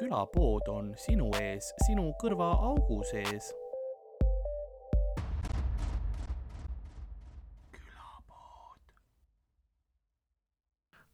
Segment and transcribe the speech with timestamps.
[0.00, 3.52] külapood on sinu ees, sinu kõrvaaugu sees.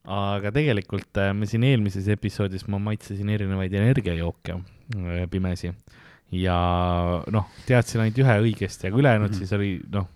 [0.07, 5.73] aga tegelikult äh, me siin eelmises episoodis ma maitsesin erinevaid energiajooke äh, pimesi
[6.31, 6.59] ja
[7.27, 9.41] noh, teadsin ainult ühe õigesti, aga ülejäänud mm -hmm.
[9.41, 10.07] siis oli noh,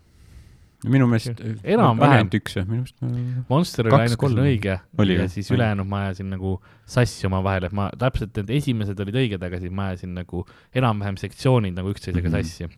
[0.89, 2.15] minu meelest Enam-vähem.
[2.17, 4.39] ainult üks jah, minu meelest Monster oli kolm.
[4.41, 5.33] õige Oli ja või?
[5.33, 6.55] siis ülejäänud ma ajasin nagu
[6.89, 10.45] sassi omavahel, et ma täpselt need esimesed olid õiged, aga siis ma ajasin nagu
[10.77, 12.49] enam-vähem sektsioonid nagu üksteisega mm -hmm.
[12.49, 12.69] sassi.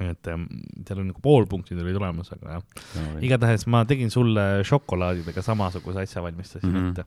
[0.00, 0.46] et ähm,
[0.86, 2.62] seal on nagu pool punkti tuli tulemus, aga jah.
[2.96, 6.76] no, igatahes ma tegin sulle šokolaadidega samasuguse asja valmistasin mm.
[6.76, 6.90] -hmm.
[6.90, 7.04] ette,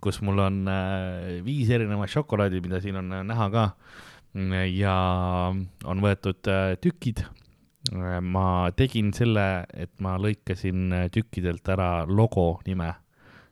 [0.00, 3.70] kus mul on äh, viis erinevat šokolaadi, mida siin on äh, näha ka.
[4.72, 4.96] ja
[5.84, 7.26] on võetud äh, tükid.
[7.90, 12.92] Ma tegin selle, et ma lõikasin äh, tükkidelt ära logo nime,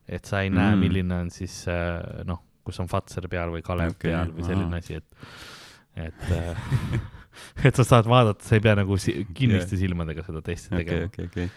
[0.07, 0.77] et sa ei näe Mm.
[0.77, 4.47] mm., milline on siis äh, noh, kus on Fazer peal või Kalev okay, peal või
[4.47, 4.79] selline ahah.
[4.79, 6.63] asi, et, et äh,
[7.67, 8.97] et sa saad vaadata, sa ei pea nagu
[9.35, 9.83] kinniste yeah.
[9.83, 11.51] silmadega seda testi okei, tegema okei, okei,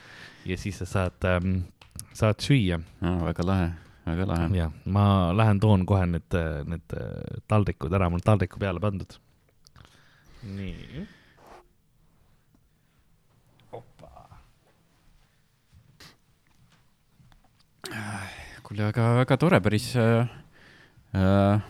[0.50, 1.58] ja siis sa saad ähm,,
[2.14, 3.72] saad süüa väga lahe,
[4.06, 4.50] väga lahe.
[4.58, 9.20] ja ma lähen toon kohe need, need äh, taldrikud ära, mul on taldriku peale pandud.
[10.42, 11.06] nii.
[18.74, 20.26] kuule, aga väga tore, päris äh,
[21.14, 21.62] äh,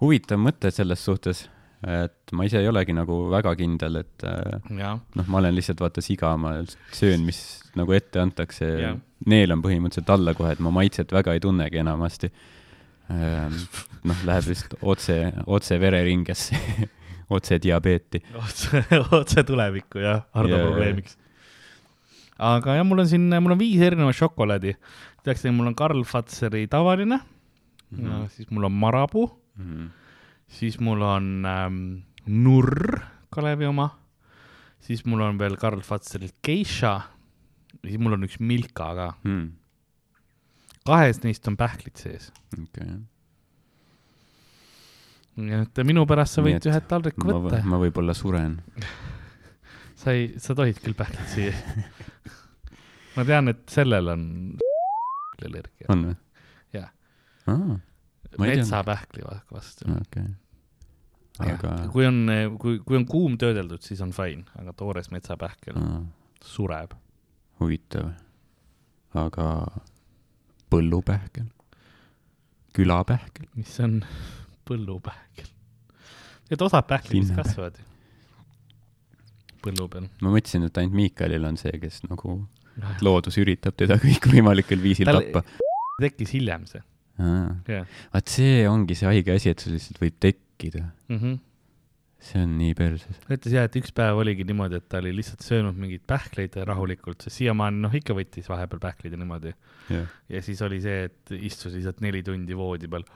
[0.00, 1.46] huvitav mõte selles suhtes,
[1.86, 6.04] et ma ise ei olegi nagu väga kindel, et äh, noh, ma olen lihtsalt vaata
[6.04, 6.56] siga, ma
[6.96, 7.42] söön, mis
[7.76, 8.70] nagu ette antakse
[9.28, 12.32] neelan põhimõtteliselt alla kohe, et ma maitset väga ei tunnegi enamasti
[13.12, 13.60] ähm,.
[14.06, 16.56] noh, läheb vist otse, otse vereringesse,
[17.36, 18.22] otse diabeeti.
[18.40, 18.80] otse,
[19.12, 21.18] otse tulevikku jah, Hardo yeah, probleemiks.
[22.38, 24.72] aga jah, mul on siin, mul on viis erinevat šokolaadi.
[25.26, 27.98] teaks, mul on Karl Fazeri tavaline mm.
[27.98, 28.28] -hmm.
[28.30, 29.88] siis mul on Marabou, Mm.
[30.48, 31.76] siis mul on ähm,
[32.26, 32.98] Nurr,
[33.32, 33.86] Kalevi oma,
[34.80, 37.00] siis mul on veel Karl Fazerilt Geisha
[37.86, 39.10] siis mul on üks Milka ka.
[39.26, 39.50] Mm.
[40.86, 42.30] kahes neist on pähklid sees.
[42.54, 42.92] okei,
[45.36, 47.62] nii et minu pärast sa võid ühe taldriku võtta.
[47.66, 48.60] ma võib-olla suren.
[50.00, 51.56] sa ei, sa tohid küll pähklid süüa.
[53.16, 54.22] ma tean, et sellel on
[55.44, 55.86] allergia.
[55.92, 56.16] on või?
[56.74, 56.82] Ei
[57.46, 57.80] teadnud.
[58.38, 59.84] metsapähkli va- vastu.
[60.00, 60.28] okei.
[61.38, 62.22] aga, kui on,
[62.58, 65.76] kui, kui on kuum töödeldud, siis on fine, aga toores metsapähkel
[66.44, 66.94] sureb.
[67.60, 68.12] huvitav.
[69.14, 69.66] aga
[70.70, 71.50] põllupähkel?
[72.76, 73.50] külapähkel?
[73.54, 74.00] mis on
[74.68, 75.52] põllupähkel?
[76.50, 77.86] et osad pähklid kasvavad ju
[79.66, 80.06] põllu peal.
[80.22, 82.38] ma mõtlesin, et ainult Miichalil on see, kes nagu
[83.04, 85.42] loodus üritab teda kõikvõimalikul viisil Tal- tappa.
[86.02, 86.82] tekkis hiljem see,
[87.18, 90.82] vaat see ongi see haige asi, et sul lihtsalt võib tekkida.
[91.08, 91.18] mm.
[91.18, 91.38] -hmm.
[92.26, 93.20] see on nii perses.
[93.28, 97.20] ütles jah, et üks päev oligi niimoodi, et ta oli lihtsalt söönud mingeid pähkleid rahulikult,
[97.22, 99.54] sest siiamaani noh, ikka võttis vahepeal pähkleid ja niimoodi.
[99.90, 103.06] jah, ja siis oli see, et istus lihtsalt neli tundi voodi peal.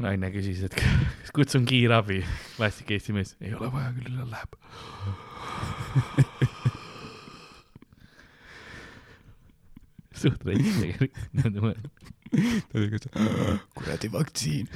[0.00, 2.20] naine küsis, et kas kutsun kiirabi,
[2.56, 4.50] klassik Eesti mees, ei ole vaja küll, üle läheb.
[10.24, 11.88] suht rets tegelikult, niimoodi mõelda.
[12.70, 13.10] ta oli ka see,
[13.78, 14.66] kuradi vaktsiin.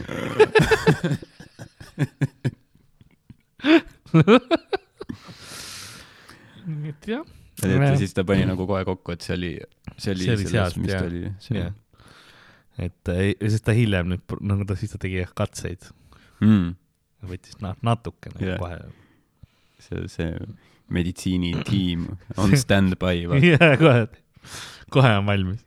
[6.69, 7.25] nii et jah,
[7.65, 9.53] ja siis ta pani nagu kohe kokku, et see oli,
[9.97, 11.01] see oli See oli selles, sealt, mis jah.
[11.01, 11.23] ta oli.
[12.79, 12.87] jah.
[12.87, 15.91] et ei- sest ta hiljem nüüd, no ta siis ta tegi jah katseid,
[16.41, 16.75] Mm,
[17.27, 18.47] võttis na- natukene Jah.
[18.47, 18.59] yeah.
[18.59, 18.79] kohe
[19.83, 20.29] see, see
[20.89, 22.05] meditsiinitiim
[22.39, 23.25] on stand-by.
[23.43, 24.05] jaa, kohe,
[24.95, 25.65] kohe on valmis.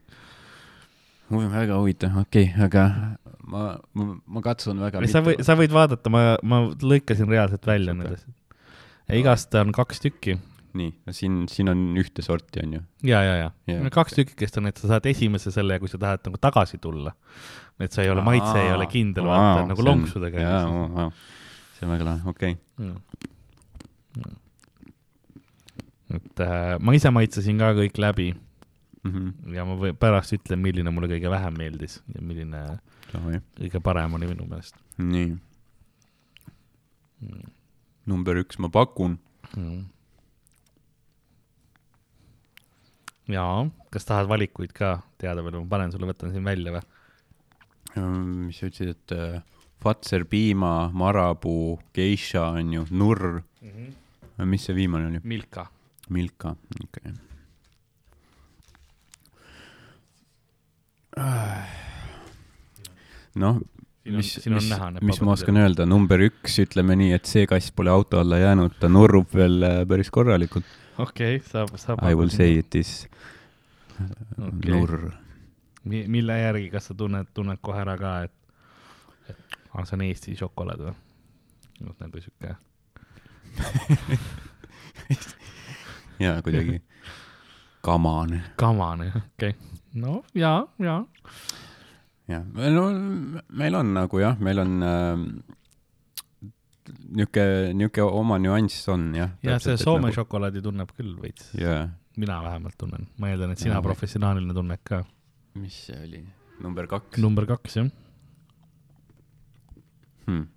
[1.32, 2.86] väga huvitav, okei okay,, aga
[3.44, 7.94] ma, ma, ma katsun väga sa võid, sa võid vaadata, ma, ma lõikasin reaalselt välja
[7.94, 8.08] Super.
[8.08, 8.28] nendest.
[9.12, 10.38] igast on kaks tükki
[10.78, 12.84] nii, siin, siin on ühte sorti, on ju.
[13.10, 16.00] ja, ja, ja yeah, kaks tükkikest on, et sa saad esimese selle ja kui sa
[16.02, 17.14] tahad nagu tagasi tulla,
[17.82, 21.10] et sa ei ole, maitse ei ole kindel, vaata nagu lonksudega.
[21.78, 22.58] see on väga lahe, okei
[24.12, 24.36] Mm.
[26.12, 28.26] et äh, ma ise maitsesin ka kõik läbi
[29.06, 29.56] okay..
[29.56, 32.64] ja ma või, pärast ütlen, milline mulle kõige vähem meeldis ja milline
[33.14, 35.32] kõige parem oli minu meelest nii,
[37.24, 37.50] mm..
[38.12, 39.18] number üks ma pakun.
[39.56, 39.86] Mm.
[43.30, 46.84] jaa, kas tahad valikuid ka teada veel, ma panen sulle, võtan siin välja või?
[48.48, 49.42] mis sa ütlesid, et äh,
[49.82, 53.42] Fazer piima, Marabou, Geisha on ju, Nurr,
[54.46, 55.22] mis see viimane oli?
[55.28, 55.66] Milka.
[56.12, 57.20] Milka, okei okay..
[63.42, 63.60] noh,
[64.06, 64.70] mis, mis
[65.02, 68.78] mis ma oskan öelda, number üks, ütleme nii, et see kass pole auto alla jäänud,
[68.82, 70.66] ta nurrub veel äh, päris korralikult.
[71.02, 72.04] okei, saab, saab.
[72.08, 73.08] I will say it is
[74.00, 74.48] Okei.
[74.48, 74.72] okay.
[74.72, 75.12] nurr.
[75.84, 78.36] Mi-, mille järgi, kas sa tunned, tunned kohe ära ka, et,
[79.30, 79.38] et
[79.74, 80.96] ah, see on Eesti šokolaad või?
[81.82, 82.52] noh, nagu sihuke,
[86.24, 86.78] jaa, kuidagi
[87.82, 88.44] kamane.
[88.62, 89.54] kamane, okei okay..
[89.98, 91.00] no ja, ja,
[92.30, 92.84] jah, no
[93.50, 95.18] meil on nagu jah, meil on äh,
[96.90, 97.44] niuke,
[97.78, 99.34] niuke oma nüanss on jah.
[99.46, 100.18] ja see Soome nagu...
[100.22, 101.86] šokolaadi tunneb küll veits, jaa,
[102.22, 103.86] mina vähemalt tunnen, ma eeldan, et sina Jaa.
[103.86, 105.04] professionaalina tunned ka.
[105.60, 106.24] mis see oli?
[106.62, 107.92] number kaks number kaks jah,
[110.26, 110.48] hmm..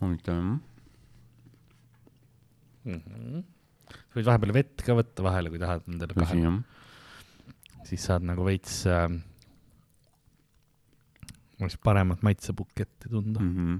[0.00, 0.58] huvitav jah.
[2.88, 3.00] mm.
[3.04, 3.46] -hmm.
[4.16, 6.77] võid vahepeal vett ka võtta vahele, kui tahad nendele kahele, jah.
[7.88, 9.08] Siis saad nagu veits äh,,
[11.84, 13.54] paremat maitsebuketti tunda mm.
[13.54, 13.78] Mhm.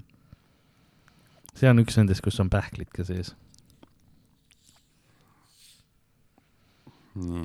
[1.59, 3.35] see on üks nendest, kus on pähklid ka sees,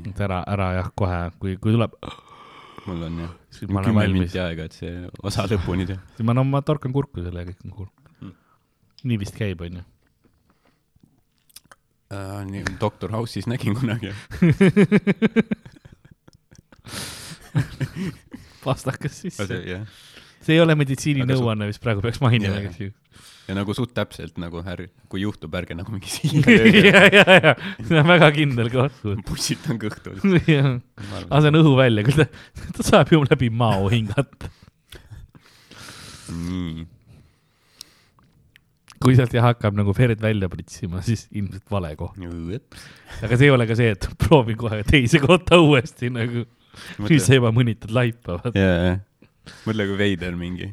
[0.10, 1.96] et ära, ära jah, kohe, kui, kui tuleb,
[2.86, 4.40] mul on jah siis kümme minti.
[4.42, 4.94] aega, et see
[5.26, 6.02] osa lõpuni teha.
[6.28, 8.36] ma no ma torkan kurku selle ja kõik on cool Mm..
[9.10, 9.82] nii vist käib, onju.
[12.14, 14.12] Uh, nii, Doctor House'is nägin kunagi.
[18.66, 19.62] pastakas sisse.
[19.68, 19.86] jah,
[20.44, 22.70] see ei ole meditsiininõuanne, mis praegu peaks mainima, Jaa.
[22.70, 22.94] eks ju.
[23.50, 26.84] ja nagu suht täpselt nagu ärge, kui juhtub, ärge nagu mingi silma ja, lööge.
[26.88, 29.04] ja, ja, see on väga kindel koht.
[29.28, 30.20] pussitan kõhtul.
[31.34, 32.28] lasen õhu välja, küll ta,
[32.80, 34.52] ta saab ju läbi mao hingata.
[36.34, 36.88] nii,
[39.04, 42.20] kui sealt jah hakkab nagu verd välja pritsima, siis ilmselt vale koht.
[43.22, 46.46] aga see ei ole ka see, et proovin kohe teise kohta uuesti nagu,
[47.10, 48.58] siis sa juba mõnitad laipa, vaata.
[48.58, 49.00] jaa, jaa.
[49.68, 50.72] mõtle, kui veider mingi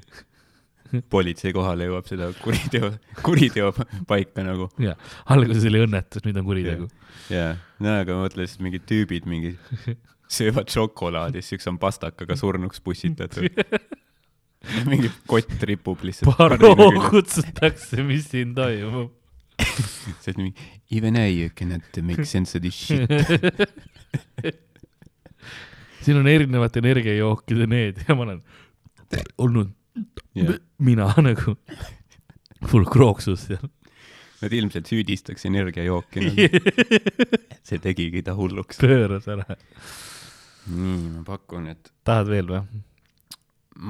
[1.13, 2.93] politsei kohale jõuab seda kuriteo,
[3.25, 3.73] kuriteo
[4.09, 4.71] paika nagu.
[4.83, 4.97] jaa,
[5.35, 6.89] alguses oli õnnetus, nüüd on kuritegu.
[7.33, 9.55] jaa, no aga mõtle siis mingid tüübid mingi
[10.37, 13.49] söövad šokolaadi, siis üks on pastakaga surnuks pussitatud.
[14.91, 16.37] mingi kott ripub lihtsalt.
[16.37, 19.17] paroo kutsutakse, mis siin toimub.
[19.61, 23.09] see on mingi even I cannot make sense of this shit.
[26.05, 28.43] Siin on erinevate energiajookide need ja ma olen
[29.39, 29.77] olnud
[30.37, 30.61] Yeah.
[30.79, 31.57] mina nagu
[32.71, 33.65] full krooksus seal.
[34.41, 36.61] Nad ilmselt süüdistaks energiajooki nagu.
[37.67, 38.79] see tegigi ta hulluks.
[38.81, 39.57] pööras ära.
[40.71, 42.63] nii, ma pakun, et tahad veel või?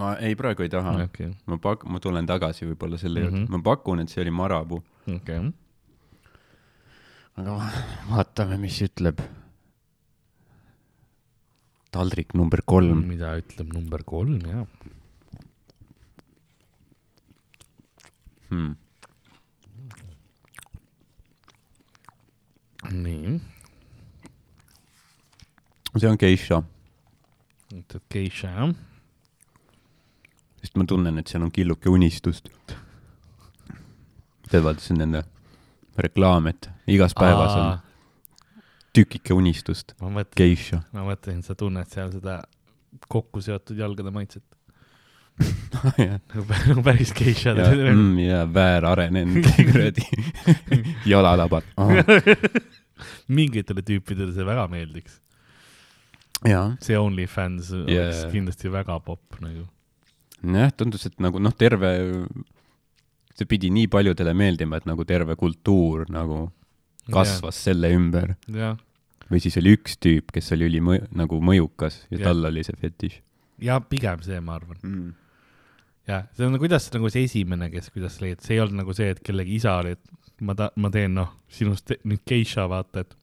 [0.01, 0.97] ma ei, praegu ei taha.
[1.05, 3.45] okei, ma pak-, ma tulen tagasi võib-olla selle juurde mm.
[3.45, 3.61] -hmm.
[3.61, 4.83] ma pakun, et see oli Marabou.
[5.15, 5.41] okei.
[7.37, 7.85] aga va-
[8.15, 9.21] vaatame, mis ütleb.
[11.91, 13.05] Taldrik number kolm.
[13.09, 14.67] mida ütleb number kolm, jah.
[18.51, 18.75] Hmm.
[22.91, 23.37] nii,
[25.95, 26.63] see on geisha,
[27.77, 28.73] ütleb geisha, jah.
[30.63, 32.51] sest ma tunnen, et seal on killuke unistust.
[34.51, 35.23] tead, vaata, see on nende
[36.01, 37.90] reklaam, et igas päevas on
[38.97, 39.95] tükike unistust.
[40.01, 40.83] ma mõtlen, geisha.
[40.93, 42.41] ma mõtlesin, sa tunned seal seda
[43.09, 44.43] kokku seotud jalgade maitset.
[45.41, 47.55] nagu pä- päris geisha.
[47.55, 50.05] mm,, ja väärarenenud kuradi
[51.13, 51.65] jalalabad
[53.39, 55.21] mingitele tüüpidele see väga meeldiks.
[56.45, 58.33] jaa, see OnlyFans oleks Yeah.
[58.33, 59.67] kindlasti väga popp nagu.
[60.45, 61.91] jah, tundus, et nagu noh, terve,
[63.37, 66.47] see pidi nii paljudele meeldima, et nagu terve kultuur nagu
[67.15, 67.65] kasvas yeah.
[67.71, 68.37] selle ümber.
[68.55, 68.79] jah,
[69.31, 72.31] või siis oli üks tüüp, kes oli ülimõ-, nagu mõjukas ja Jah.
[72.31, 73.21] tal oli see fetiš
[73.61, 74.79] ja pigem see, ma arvan.
[74.83, 75.13] mm..
[76.11, 78.97] jah, see on, kuidas nagu see esimene, kes, kuidas sa leiad, see ei olnud nagu
[78.97, 82.67] see, et kellegi isa oli, et ma ta-, ma teen noh, sinust te- nüüd geisha,
[82.71, 83.17] vaata, et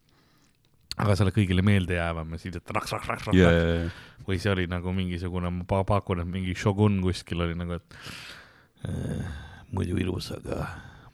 [0.98, 4.22] aga sa oled kõigile meeldejäävam ja siis, et raks, raks, raks, raks ja, yeah., ja,
[4.27, 8.89] või see oli nagu mingisugune, ma pa- pakun, et mingi šogun kuskil oli nagu, et
[8.89, 9.41] äh,
[9.74, 10.65] muidu ilus, aga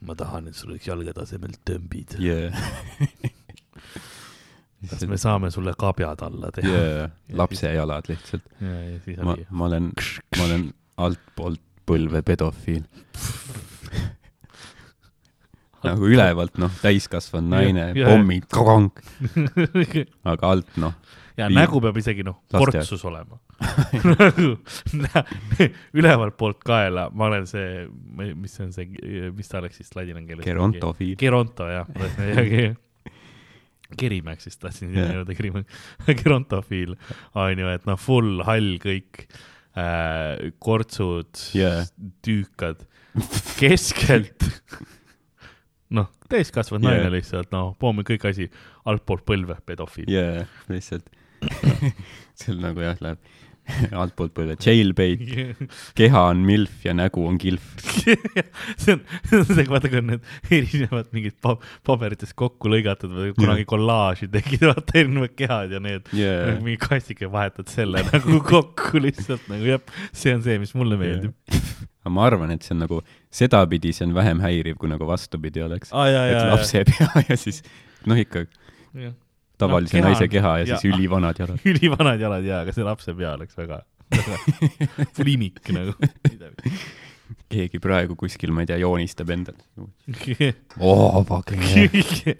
[0.04, 2.16] ma tahan, et sul oleks jalge tasemel tõmbid.
[2.22, 2.50] ja,
[4.90, 6.72] kas me saame sulle kabjad alla teha?
[6.72, 7.06] ja,
[7.40, 8.48] lapsejalad lihtsalt.
[8.60, 8.80] ja,
[9.14, 9.92] ja ma ma olen,
[10.38, 10.66] ma olen
[11.08, 12.84] altpoolt põlve pedofiil.
[15.84, 18.88] nagu ülevalt, noh, täiskasvanud naine ja- pommid, kong,
[20.24, 20.94] aga alt, noh,
[21.36, 23.38] ja Viim- nägu peab isegi noh, portsus olema.
[24.04, 24.48] nagu
[25.98, 27.84] ülevalt poolt kaela, ma olen see,
[28.38, 28.86] mis see on see,
[29.34, 30.46] mis ta oleks siis ladina keeles?
[30.46, 31.16] gerontofiil.
[31.20, 31.90] Geronto jah,
[33.98, 35.12] Kerimäeks siis tahtsin yeah.
[35.18, 35.66] öelda Kerimäe,
[36.22, 36.96] gerontofiil
[37.38, 39.26] on ju, et noh, full hall kõik
[39.76, 41.84] äh,, kortsud Jaa.
[42.24, 42.86] tüükad,
[43.60, 44.46] keskelt
[45.94, 46.96] noh, täiskasvanud Jaa.
[47.04, 48.48] naine lihtsalt, noh, pomm kõik asi,
[48.90, 51.12] altpoolt põlve, pedofiil jaa, lihtsalt
[52.40, 53.32] seal nagu jah, läheb
[53.96, 55.22] altpoolt põlve, jailbait,
[55.96, 57.64] keha on milf ja nägu on kilf.
[57.96, 61.56] see on, see on see, vaata kui on need erinevad mingid pa-
[61.88, 67.30] paberitest kokku lõigatud või kunagi kollaaži tegid, vaata erinevad kehad ja need yeah., mingi kastike
[67.32, 71.32] vahetad selle nagu kokku lihtsalt nagu jah, see on see, mis mulle meeldib.
[72.04, 73.00] aga ma arvan, et see on nagu
[73.32, 75.94] sedapidi, see on vähem häiriv, kui nagu vastupidi oleks.
[75.94, 77.64] ja, et ja, lapse pea ja siis
[78.04, 78.44] noh, ikka
[78.92, 79.16] ja.
[79.60, 81.60] Tavalise keha naise keha ja ja- siis ülivanad jalad.
[81.72, 83.80] ülivanad jalad ja, aga see lapse pea oleks väga,
[84.10, 85.94] väga flimik nagu.
[87.54, 89.62] keegi praegu kuskil, ma ei tea, joonistab endale.
[90.90, 91.62] oo, fucking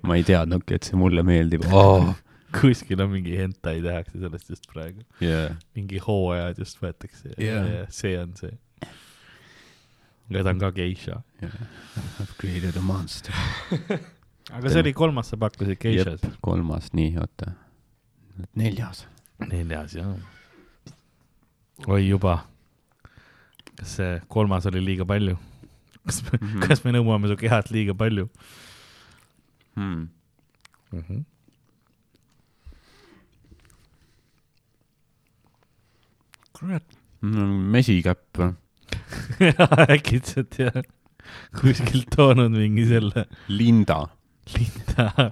[0.03, 2.11] ma ei teadnudki, et see mulle meeldib oh..
[2.55, 5.55] kuskil on mingi hentai tehakse sellest just praegu, Yeah.
[5.79, 7.65] mingi hooajad just võetakse ja Jaa.
[7.71, 7.89] yeah.
[7.95, 8.53] see on see.
[10.35, 11.23] ja ta on ka geisha.
[11.43, 11.57] Yeah.
[12.23, 13.35] I've created a monster.
[14.53, 16.21] Aga see oli kolmas, sa pakkusid geishas.
[16.45, 17.53] kolmas, nii, oota.
[18.55, 19.07] neljas.
[19.51, 20.15] neljas jah.
[21.89, 22.39] oi juba.
[23.77, 25.37] kas see kolmas oli liiga palju?
[26.05, 26.61] kas me, Mhm.
[26.69, 28.29] kas me nõuame su kehalt liiga palju
[29.75, 30.09] Hmm.
[30.93, 31.01] mm?
[31.09, 31.25] -hmm.
[36.55, 36.85] kurat.
[37.75, 38.53] mesikäpp või?
[39.95, 40.77] äkitselt jah,
[41.59, 44.05] kuskilt toonud mingi selle Linda.
[44.53, 45.31] Linda.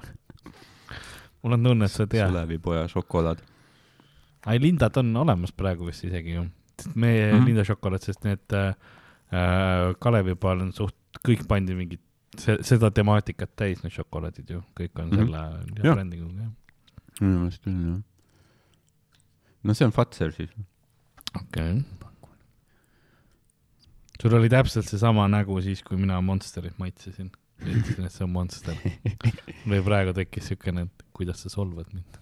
[1.42, 2.30] mul on tunne, et sa tead.
[2.30, 3.42] Sulevipoja šokolaad.
[4.46, 6.46] ai, Lindad on olemas praegu vist isegi ju.
[6.94, 7.38] meie mm.
[7.38, 7.46] -hmm.
[7.46, 8.74] Linda šokolaad, sest need äh,
[9.32, 10.96] äh, Kalevipoel on suht,
[11.28, 12.00] kõik pandi mingit
[12.38, 15.74] se, seda temaatikat täis, need šokolaadid ju, kõik on selle mm.
[15.74, 15.94] -hmm.
[15.94, 16.52] brändinguga jah.
[17.20, 17.98] minu meelest küll jah.
[19.62, 20.50] no see on Fazer siis.
[21.34, 21.82] okei okay..
[24.22, 27.30] sul oli täpselt seesama nägu siis, kui mina Monsterit maitsesin.
[27.66, 28.74] ütlesin, et see on Monster.
[29.70, 32.18] või praegu tekkis siukene, et kuidas sa solvad mind.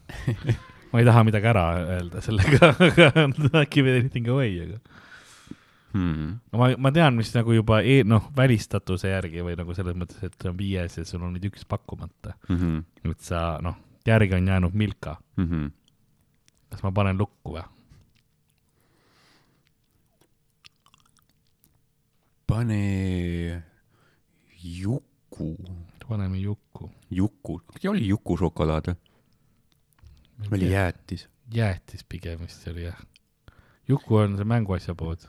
[0.93, 1.65] ma ei taha midagi ära
[1.99, 2.73] öelda sellega,
[3.25, 4.81] aga give anything away, aga
[5.91, 6.37] Hmm.
[6.55, 10.37] ma, ma tean, mis nagu juba e noh, välistatuse järgi või nagu selles mõttes, et
[10.39, 13.11] see on viies ja sul on nüüd üks pakkumata, Mm -hmm.
[13.11, 13.75] et sa noh,
[14.07, 15.71] järgi on jäänud Milka, Mm -hmm.
[16.71, 17.65] kas ma panen lukku või?
[22.47, 23.63] pane
[24.63, 25.03] Juku,
[26.11, 26.91] paneme Juku.
[27.11, 28.99] Juku, oli Juku šokolaad või?
[30.57, 31.29] oli jäätis.
[31.55, 32.99] jäätis pigem vist oli jah.
[33.89, 35.23] Juku on see mänguasja pood,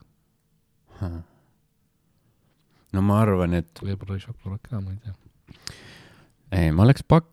[2.92, 5.16] no ma arvan, et võib-olla oli šokolaad ka, ma ei tea.
[6.60, 7.32] ei, ma oleks pak-,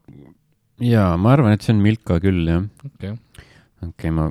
[0.85, 2.65] jaa, ma arvan, et see on Milka küll jah.
[2.87, 3.49] okei okay.,
[3.83, 4.29] okei okay,, ma,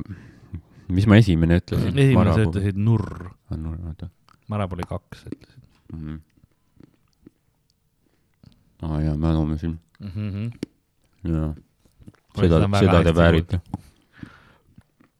[0.93, 1.93] mis ma esimene ütlesin?
[1.93, 4.11] esimene sa ütlesid nurr, oota
[4.51, 5.99] Marab oli kaks ütlesid mm.
[5.99, 6.19] -hmm.
[8.81, 10.11] Aa jaa, me anume siin, mm.
[10.15, 10.51] -hmm.
[11.31, 11.53] jaa.
[12.37, 13.59] Seda seda te väärite.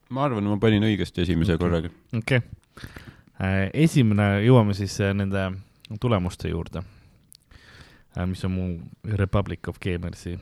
[0.10, 1.64] ma arvan, ma panin õigesti esimese Okei.
[1.66, 1.90] korraga.
[2.18, 5.52] okei okay., esimene, jõuame siis äh, nende
[6.02, 6.84] tulemuste juurde,
[8.26, 8.68] mis on mu
[9.04, 10.38] Republic of Gamersi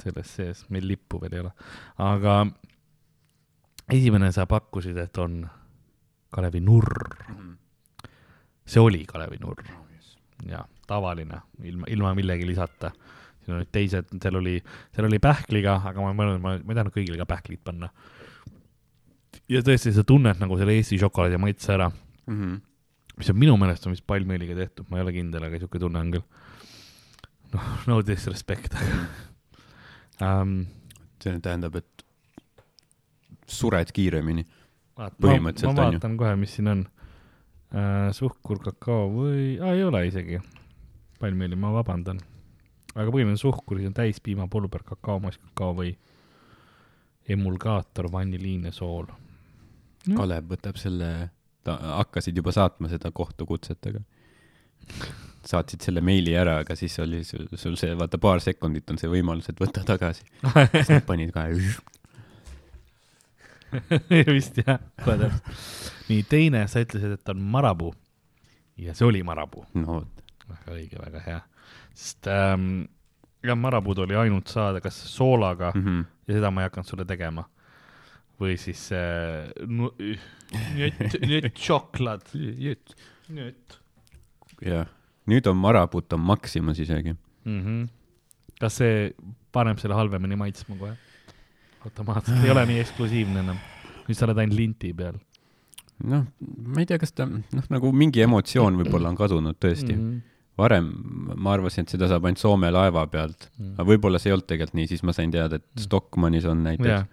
[0.00, 1.52] selles sees, meil lippu veel ei ole,
[1.98, 2.36] aga
[3.92, 5.42] esimene sa pakkusid, et on
[6.30, 7.16] Kalevi nurr,
[8.64, 9.66] see oli Kalevi nurr
[10.48, 12.92] ja tavaline, ilma, ilma millegi lisata.
[13.40, 14.58] siin olid teised, seal oli,
[14.94, 17.90] seal oli pähkliga, aga ma ei mõelnud, ma, ma ei tahtnud kõigile ka pähklit panna.
[19.50, 21.88] ja tõesti, sa tunned nagu selle Eesti šokolaadi maitse ära,
[23.20, 26.02] mis on minu meelest on vist palmiõliga tehtud, ma ei ole kindel, aga siuke tunne
[26.02, 26.26] on küll.
[27.54, 28.76] noh, no disrespect
[30.20, 30.62] um.
[31.20, 32.04] see tähendab, et
[33.50, 34.46] sured kiiremini.
[34.96, 35.98] Põhimõtteliselt ma, ma on ju.
[35.98, 38.08] vaatan kohe, mis siin on uh,.
[38.16, 40.40] suhkur, kakao või ah,, ei ole isegi
[41.20, 42.20] palmiõli, ma vabandan.
[42.94, 45.92] aga põhiline on suhkur, siis on täispiima, pulber, kakao, masskakao või
[47.30, 49.06] emulgaator, vaniliin ja sool.
[50.16, 51.30] Kalev võtab selle,
[51.64, 54.00] ta hakkasid juba saatma seda kohtukutset, aga
[55.46, 59.10] saatsid selle meili ära, aga siis oli sul, sul see, vaata paar sekundit on see
[59.12, 60.26] võimalus, et võta tagasi.
[60.74, 61.54] siis nad panid kohe.
[64.34, 65.52] vist jah, kohe täpselt.
[66.10, 67.92] nii, teine, sa ütlesid, et on marabuu
[68.80, 69.64] ja see oli marabuu.
[69.78, 71.40] no vot, väga õige, väga hea.
[71.94, 72.84] sest ähm,
[73.44, 75.80] jah, marapuud oli ainult saada kas soolaga mm.
[75.82, 76.04] Mhm.
[76.28, 77.46] ja seda ma ei hakanud sulle tegema.
[78.40, 83.78] või siis äh, nu- nütt, nütt šokolaad, nütt
[84.64, 84.88] jah.
[85.28, 87.14] nüüd on marabut on Maximas isegi.
[87.44, 87.60] mm.
[87.60, 87.88] -hmm.
[88.60, 89.12] kas see
[89.52, 90.96] paneb selle halvemini maitsma kohe?
[91.84, 93.60] automaatselt, ei ole nii eksklusiivne enam.
[94.08, 95.18] nüüd sa oled ainult linti peal.
[96.04, 96.26] noh,
[96.66, 100.00] ma ei tea, kas ta, noh, nagu mingi emotsioon võib-olla on kadunud tõesti mm.
[100.00, 100.20] -hmm.
[100.60, 100.90] Varem
[101.36, 104.48] ma arvasin, et seda saab ainult Soome laeva pealt mm, aga võib-olla see ei olnud
[104.50, 105.82] tegelikult nii, siis ma sain teada, et Mm.
[105.86, 107.08] Stockmannis on näiteks.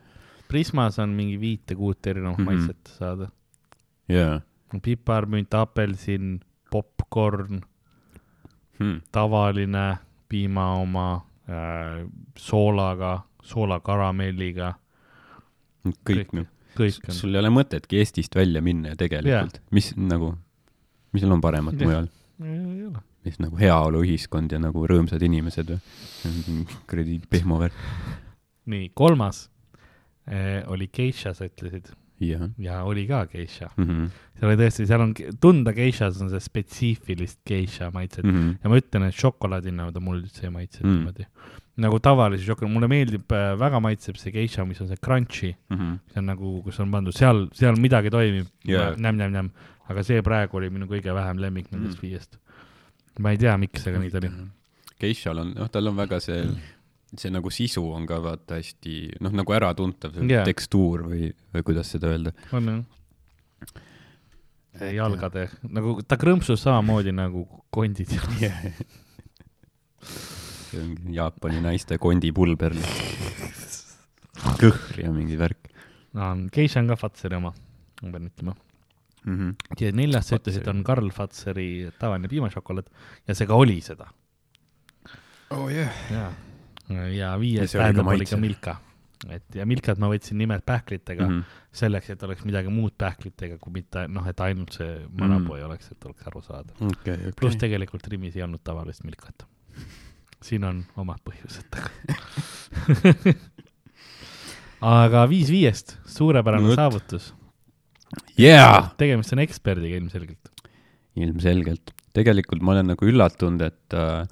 [0.48, 2.46] Prismas on mingi viite-kuut erinevat mm.
[2.46, 2.68] -hmm.
[2.68, 3.30] maitset saada.
[4.10, 4.42] jaa.
[4.84, 6.40] piparmünt, apelsin,
[6.72, 7.62] popkorn,
[8.80, 9.02] Hmm.
[9.12, 9.98] tavaline
[10.30, 12.06] piima oma äh,
[12.38, 14.74] soolaga, soolakaramelliga,
[16.06, 16.46] kõik noh.
[16.78, 17.16] kõik on.
[17.16, 19.62] sul ei ole mõtetki Eestist välja minna ju tegelikult.
[19.72, 20.36] mis nagu,
[21.14, 21.90] mis seal on paremat Jah.
[21.90, 22.10] mujal?
[22.46, 23.02] ei ole.
[23.28, 26.66] Mis nagu heaoluühiskond ja nagu rõõmsad inimesed või?
[26.90, 27.86] kuradi pehmo värk.
[28.72, 29.46] nii, kolmas
[30.28, 31.94] eh, oli geisha, sa ütlesid
[32.24, 33.70] jah ja oli ka geisha.
[33.78, 34.10] mm -hmm.
[34.40, 38.32] seal oli tõesti, seal on tunda geishas on see spetsiifilist geisha maitset mm.
[38.32, 38.58] mm -hmm.
[38.64, 40.90] ja ma ütlen, et šokolaadina ta mul üldse ei maitse Mm.
[40.90, 40.96] mm.
[40.98, 41.26] niimoodi.
[41.78, 45.78] nagu tavalise šokolaad, mulle meeldib äh, väga maitseb see geisha, mis on see crunchy, mm
[45.78, 46.00] -hmm.
[46.14, 48.96] see on nagu, kus on pandud seal, seal midagi toimib Jaa.
[48.98, 49.50] näm-näm-näm,
[49.90, 52.02] aga see praegu oli minu kõige vähem lemmik nendest Mm.
[52.02, 52.40] viiest.
[53.24, 54.32] Ma ei tea, miks, aga nii ta oli.
[55.02, 56.42] Geishal on, noh, tal on väga see,
[57.14, 58.96] see nagu sisu on ka vaata hästi,
[59.26, 60.46] noh, nagu äratuntav, see Jaa.
[60.48, 62.34] tekstuur või, või kuidas seda öelda.
[62.58, 62.84] on jah.
[64.94, 68.52] jalgade, nagu ta krõmpsus samamoodi nagu kondid ja
[70.68, 73.96] see ongi Jaapani naiste kondipulber lihtsalt.
[74.62, 75.72] kõhr ja mingi värk
[76.18, 77.54] no, geisha on ka Fatseri oma,
[78.02, 78.56] ma pean ütlema.
[79.28, 79.38] mm.
[79.38, 79.78] -hmm.
[79.82, 82.90] ja neljas sa ütlesid, on Karl Fatseri tavaline piimašokolaad
[83.28, 84.08] ja see ka oli seda.
[85.50, 85.92] oh yeah.
[86.12, 86.32] ja,
[86.90, 88.76] ja Ja viies see oli ka tähendab, oli ka Milka.
[89.34, 91.44] et ja Milkat ma võtsin nimelt pähklitega mm Mm -hmm.
[91.44, 91.72] -hmm.
[91.72, 95.92] selleks, et oleks midagi muud pähklitega, kui mitte noh, et ainult see manapuu ei oleks,
[95.92, 96.74] et oleks aru saada.
[96.80, 97.70] okei okay,, pluss okei.
[97.70, 99.48] tegelikult Rimis ei olnud tavalist Milkat.
[100.44, 101.90] siin on omad põhjused taga
[104.82, 107.34] aga viis viiest, suurepärane No saavutus.
[108.40, 110.52] jaa, tegemist on eksperdiga ilmselgelt.
[111.18, 111.94] ilmselgelt.
[112.18, 114.28] tegelikult ma olen nagu üllatunud, et äh,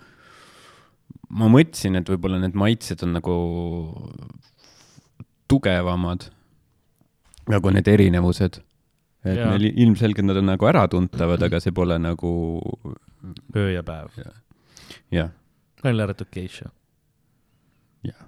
[1.29, 3.35] ma mõtlesin, et võib-olla need maitsed on nagu
[5.51, 6.29] tugevamad,
[7.51, 8.61] nagu need erinevused.
[9.25, 9.51] et Jaa.
[9.55, 12.31] neil ilmselgelt nad on nagu äratuntavad, aga see pole nagu,
[13.55, 14.17] öö ja päev.
[15.11, 15.33] jah,
[15.83, 16.69] välja arvatud geisha.
[18.05, 18.21] jah,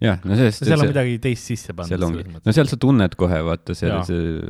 [0.00, 0.64] no sellest.
[0.66, 1.88] seal on midagi teist sisse pandud.
[1.94, 4.04] seal ongi, no seal sa tunned kohe, vaata seal Jaa.
[4.04, 4.40] see,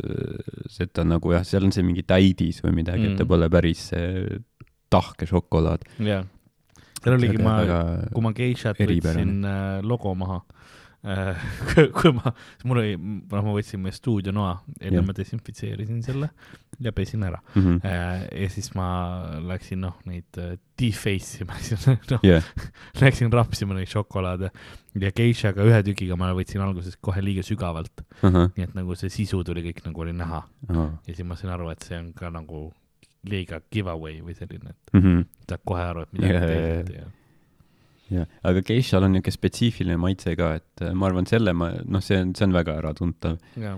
[0.72, 3.18] see, et ta on nagu jah, seal on see mingi täidis või midagi mm, et
[3.20, 3.30] ta Mhm.
[3.35, 4.40] pole päris see
[4.90, 5.85] tahke šokolaad.
[6.02, 6.24] jaa.
[7.02, 7.56] seal oligi, ma,
[8.12, 10.40] kui ma geishat võtsin äh, logo maha
[11.97, 12.33] kui ma,
[12.66, 16.31] mul oli, noh, ma võtsin meie stuudionoa, enne ma desinfitseerisin selle
[16.83, 17.62] ja pesin ära mm.
[17.62, 17.77] -hmm.
[17.87, 18.25] äh,.
[18.42, 18.88] ja siis ma
[19.47, 21.59] läksin, noh, neid äh, deface ima,
[22.12, 22.45] noh, yeah.
[23.03, 24.51] läksin rapsima neid šokolaade
[25.01, 28.31] ja geishaga ühe tükiga ma võtsin alguses kohe liiga sügavalt, uh.
[28.31, 28.51] -huh.
[28.57, 30.90] nii et nagu see sisu tuli kõik nagu oli näha Oh.
[31.07, 32.73] ja siis ma sain aru, et see on ka nagu
[33.27, 35.25] liiga giveaway või selline, et Mm -hmm.
[35.49, 37.07] saad kohe aru, et midagi Jaa, jaa, teed ja
[38.12, 42.03] jah, aga geishal on niisugune spetsiifiline maitse ka, et äh, ma arvan, selle ma, noh,
[42.05, 43.38] see on, see on väga äratuntav.
[43.61, 43.77] ja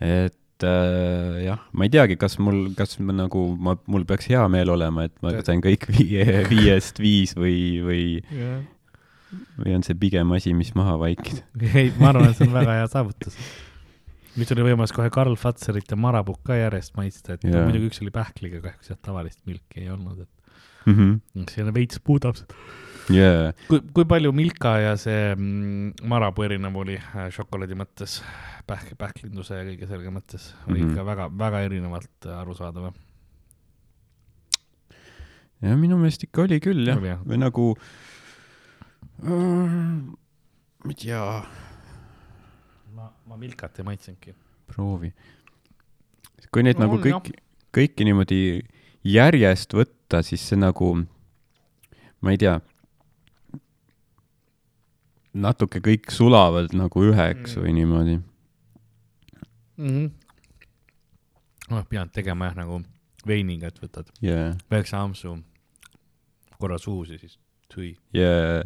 [0.00, 4.42] et äh, jah, ma ei teagi, kas mul, kas ma nagu, ma, mul peaks hea
[4.52, 8.02] meel olema, et ma sain kõik viie, viiest viis või, või,
[8.34, 8.58] ja
[9.60, 11.42] või on see pigem asi, mis maha vaikida?
[11.76, 13.36] ei, ma arvan, et see on väga hea saavutus.
[14.38, 17.64] nüüd oli võimalus kohe Karl Fatserit ja Marabuk ka järjest maitsta, et Jaa.
[17.66, 20.34] muidugi üks oli pähkliga, kahjuks jah, tavalist milki ei olnud, et
[20.88, 21.18] Mhm.
[21.52, 22.54] see veits muudab seda.
[23.14, 28.18] jaa, kui, kui palju Milka ja see mm, Marabou erinev oli äh, šokolaadi mõttes,
[28.68, 30.90] pähk, pähklinduse ja kõige selge mõttes, oli Mhm.
[30.92, 32.92] ikka väga, väga erinevalt arusaadav.
[35.62, 37.64] ja minu meelest ikka oli küll jah jah., või nagu
[39.24, 39.32] äh,,
[40.84, 41.22] ma ei tea,
[42.94, 44.34] ma, ma Milkat ei maitsenudki.
[44.68, 45.12] proovi.
[46.52, 47.32] kui neid No nagu on, kõik,
[47.74, 48.40] kõiki niimoodi
[49.04, 50.92] järjest võtta, siis see nagu,
[52.22, 52.58] ma ei tea,
[55.38, 57.62] natuke kõik sulavad nagu üheks Mm.
[57.62, 58.16] või niimoodi.
[59.76, 59.88] mm.
[59.88, 60.10] -hmm.
[61.70, 62.82] noh, pead tegema jah, nagu
[63.26, 65.38] veiniga, et võtad ja, väikse ampsu
[66.58, 67.38] korra suus ja siis
[67.74, 67.94] tüü.
[68.12, 68.64] ja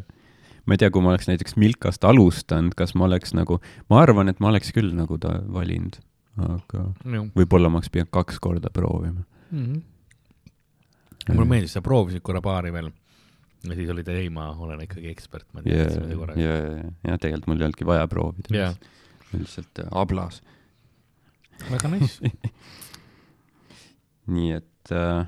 [0.66, 4.28] ma ei tea, kui ma oleks näiteks Milkast alustanud, kas ma oleks nagu, ma arvan,
[4.28, 5.98] et ma oleks küll nagu ta valinud,
[6.38, 6.86] aga
[7.36, 9.24] võib-olla ma oleks pidanud kaks korda proovima.
[9.50, 11.34] Mm -hmm.
[11.34, 12.90] mulle meeldis, sa proovisid korra paari veel
[13.62, 16.40] ja siis olid, ei, ma olen ikkagi ekspert, ma ja, tean, mis ja, korraga.
[16.40, 18.72] ja, ja tegelikult mul ei olnudki vaja proovida Jaa..
[19.34, 20.40] lihtsalt äh, ablas.
[21.70, 22.32] väga nice.
[24.36, 25.26] nii et äh,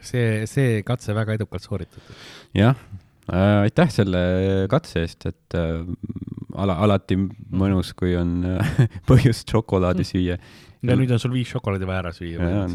[0.00, 2.22] see, see katse väga edukalt sooritatud.
[2.56, 2.78] jah,
[3.28, 4.22] äh, aitäh selle
[4.72, 5.82] katse eest, et äh,
[6.56, 8.72] ala, alati mõnus, kui on äh,
[9.10, 10.38] põhjust šokolaadi süüa.
[10.86, 12.40] ja nüüd on sul viis šokolaadi vaja ära süüa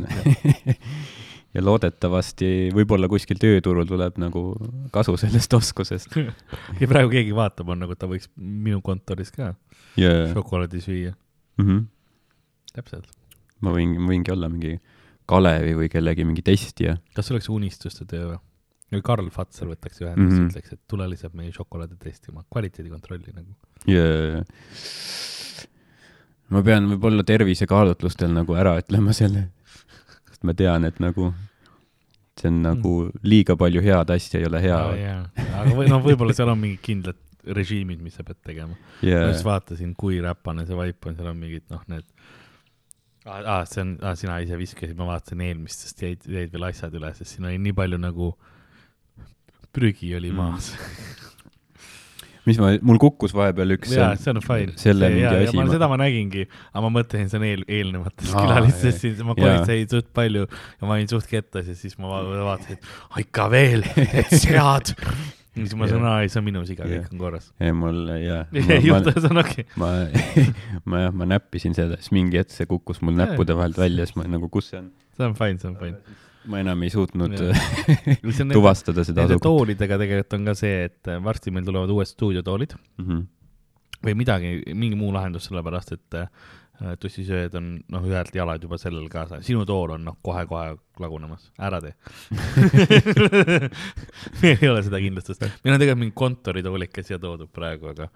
[1.51, 4.43] Ja ja loodetavasti võib-olla kuskil tööturul tuleb nagu
[4.93, 6.13] kasu sellest oskusest.
[6.81, 9.53] ja praegu keegi vaatab, on nagu ta võiks minu kontoris ka
[9.99, 11.15] ja, šokolaadi süüa,
[11.59, 11.83] Mhm.
[12.73, 13.09] täpselt.
[13.61, 14.79] ma võin, võingi olla mingi
[15.27, 16.97] Kalevi või kellegi mingi testija.
[17.13, 18.39] kas see oleks unistuste töö või?
[18.91, 20.37] või Karl Fatsar võtaks ühendust mm.
[20.39, 20.49] -hmm.
[20.49, 23.55] ütleks, et tule lihtsalt meie šokolaadi testima, kvaliteedikontrolli nagu.
[23.87, 24.43] ja
[26.51, 29.49] ma pean võib-olla tervisekaalutlustel nagu ära ütlema selle,
[30.41, 31.29] sest ma tean, et nagu
[32.39, 35.19] see on nagu liiga palju head asja ei ole hea jaa,
[35.61, 37.19] aga või noh, võib-olla seal on mingid kindlad
[37.57, 38.77] režiimid, mis sa pead tegema.
[39.05, 42.07] ja ma just vaatasin, kui räpane see vaip on, seal on mingid noh, need
[43.25, 43.41] ah,.
[43.59, 47.13] Ah, see on ah,, sina ise viskasid, ma vaatasin eelmistest jäid, jäid veel asjad üle,
[47.17, 48.31] sest siin oli nii palju nagu
[49.71, 50.57] prügi oli Mm.
[52.49, 54.73] mis ma, mul kukkus vahepeal üks jaa, see on fine.
[54.81, 58.33] selle mingi ja, asi ma, seda ma nägingi, aga ma mõtlesin, see on eel, eelnevatest
[58.33, 59.41] külalistest siin, ma jaa.
[59.43, 63.45] kolistasin suht palju ja ma olin suht kettas ja siis ma va- vaatasin, et ikka
[63.53, 64.95] veel, et sead.
[64.95, 67.51] ja siis ma sain, aa ei, see on minu siga, kõik on korras.
[67.61, 68.41] ei, mul jaa.
[68.57, 69.67] ei juhtu, see on okei.
[69.81, 69.91] ma,
[70.89, 74.17] ma jah, ma näppisin seda, siis mingi hetk see kukkus mul näppude vahelt välja, siis
[74.17, 74.91] ma nagu, kus see on?
[75.17, 76.17] see on fine, see on fine.
[76.49, 77.35] Ma enam ei suutnud
[78.55, 83.05] tuvastada seda asukohta toolidega tegelikult on ka see, et varsti meil tulevad uued stuudiotoolid mm.
[83.05, 83.27] -hmm.
[84.07, 86.27] või midagi, mingi muu lahendus, sellepärast et äh,
[87.01, 90.73] tussisööjad on noh, ühelt jalad juba sellel kaasa, sinu tool on noh, kohe-kohe
[91.03, 91.93] lagunemas, ära tee
[94.41, 98.09] meil ei ole seda kindlustust, meil on tegelikult mingi kontoritoolik siia toodud praegu, aga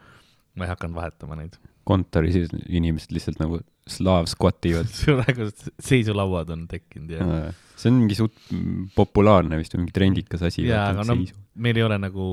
[0.55, 1.59] ma ei hakanud vahetama neid.
[1.85, 4.89] kontoris inimesed lihtsalt nagu slaav squat ivad.
[5.05, 5.49] praegu
[5.83, 7.29] seisulauad on tekkinud ja,
[7.77, 8.35] see on mingi suht
[8.97, 10.65] populaarne vist või mingi trendikas asi.
[10.69, 11.19] ja aga no
[11.55, 12.29] meil ei ole nagu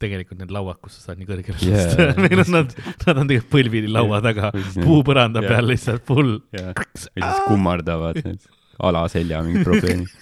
[0.00, 1.82] tegelikult need lauad, kus sa saad nii kõrgele Jaa.
[1.90, 2.72] tõsta meil on nad,
[3.04, 5.52] nad on tegelikult põlvili laua taga, puupõranda Jaa.
[5.52, 6.38] peal lihtsalt full.
[6.56, 8.48] ja, või siis kummardavad need
[8.80, 10.12] alaselja mingid probleemid.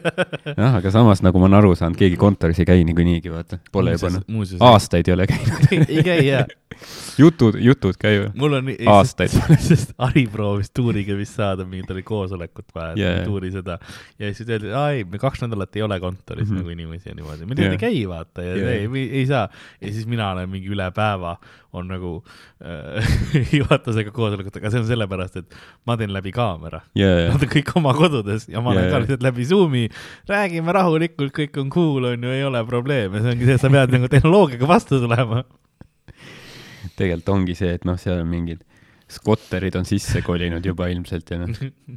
[0.60, 3.92] jah, aga samas nagu ma olen aru saanud, keegi kontoris ei käi niikuinii, vaata, pole
[3.92, 4.24] juba noh,
[4.70, 5.66] aastaid ei ole käinud.
[5.84, 6.46] ei käi jaa.
[7.18, 8.36] jutud, jutud käivad.
[8.38, 9.34] mul on ei, Aastaid.
[9.62, 13.20] sest, Harri proovis tuuriga vist saada, mingit oli koosolekut vaja yeah.
[13.26, 13.78] tuuri seda
[14.18, 16.52] ja siis öeldi, ai, me kaks nädalat ei ole kontoris mm.
[16.52, 16.64] -hmm.
[16.64, 17.90] nagu inimesi ja niimoodi, me tegelikult Jaa.
[17.90, 18.94] ei käi vaata ja yeah.
[18.94, 19.48] ei, ei saa
[19.80, 21.36] ja siis mina olen mingi üle päeva
[21.76, 22.12] on nagu
[22.64, 23.04] äh,
[23.58, 26.82] juhatusega koosolekut, aga see on sellepärast, et ma teen läbi kaamera.
[26.96, 29.86] jaa, Nad on kõik oma kodudes ja ma olen ka lihtsalt läbi Zoomi,
[30.30, 33.72] räägime rahulikult, kõik on cool, on ju, ei ole probleeme, see ongi see, et sa
[33.72, 35.44] pead nagu tehnoloogiaga vastu tulema.
[36.98, 38.64] Tegelikult ongi see, et noh, seal on mingid
[39.10, 41.52] skotterid on sisse kolinud juba ilmselt ja noh,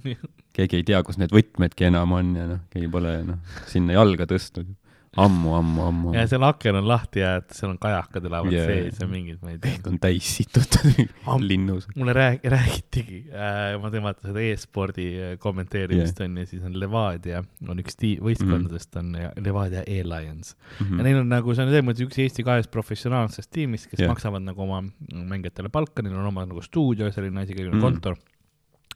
[0.55, 4.29] keegi ei tea, kus need võtmedki enam on ja noh, keegi pole noh, sinna jalga
[4.29, 4.69] tõstnud
[5.17, 6.13] ammu, ammu, ammu.
[6.13, 8.67] ja seal aken on lahti ja et seal on kajakad elavad yeah.
[8.67, 9.77] sees ja mingid, ma ei tea.
[9.77, 10.99] kõik on täis situtud
[11.51, 11.87] linnus.
[11.95, 16.29] mulle rääg-, räägitigi äh,, ma vaata seda e-spordi äh, kommenteerimist yeah.
[16.29, 20.85] on ja siis on Levadia on üks tii-, võistkondadest on ja Levadia E-Lions mm.
[20.85, 20.97] -hmm.
[20.97, 24.11] ja neil on nagu, see on selles mõttes üks Eesti kahest professionaalsest tiimist, kes yeah.
[24.11, 27.75] maksavad nagu oma mängijatele palka, neil on oma nagu stuudio, selline asi, Mhm.
[27.75, 27.81] mm.
[27.81, 28.17] kontor.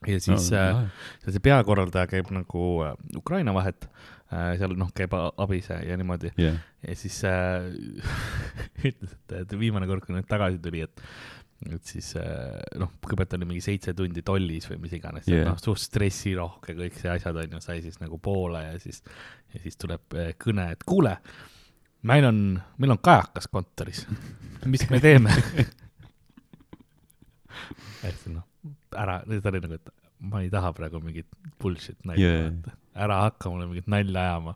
[0.08, 3.88] ja siis no, äh, see peakorraldaja käib nagu äh, Ukraina vahet
[4.60, 7.70] seal noh, käib a- abis ja niimoodi jah, ja siis äh,
[8.90, 11.06] ütles, et, et viimane kord, kui nüüd tagasi tuli, et
[11.72, 15.60] et siis äh, noh, kõigepealt oli mingi seitse tundi tollis või mis iganes yeah., noh,
[15.62, 19.00] suht stressirohke kõik see asjad on ju, sai siis nagu poole ja siis,
[19.54, 21.14] ja siis tuleb äh, kõne, et kuule,
[22.10, 22.42] meil on,
[22.84, 24.04] meil on kajakas kontoris,
[24.68, 25.32] mis me teeme?
[28.04, 28.46] hästi noh,
[29.00, 31.30] ära, ta oli nagu, et ma ei taha praegu mingit
[31.62, 34.54] bullshit nalja yeah., ära hakka mulle mingit nalja ajama.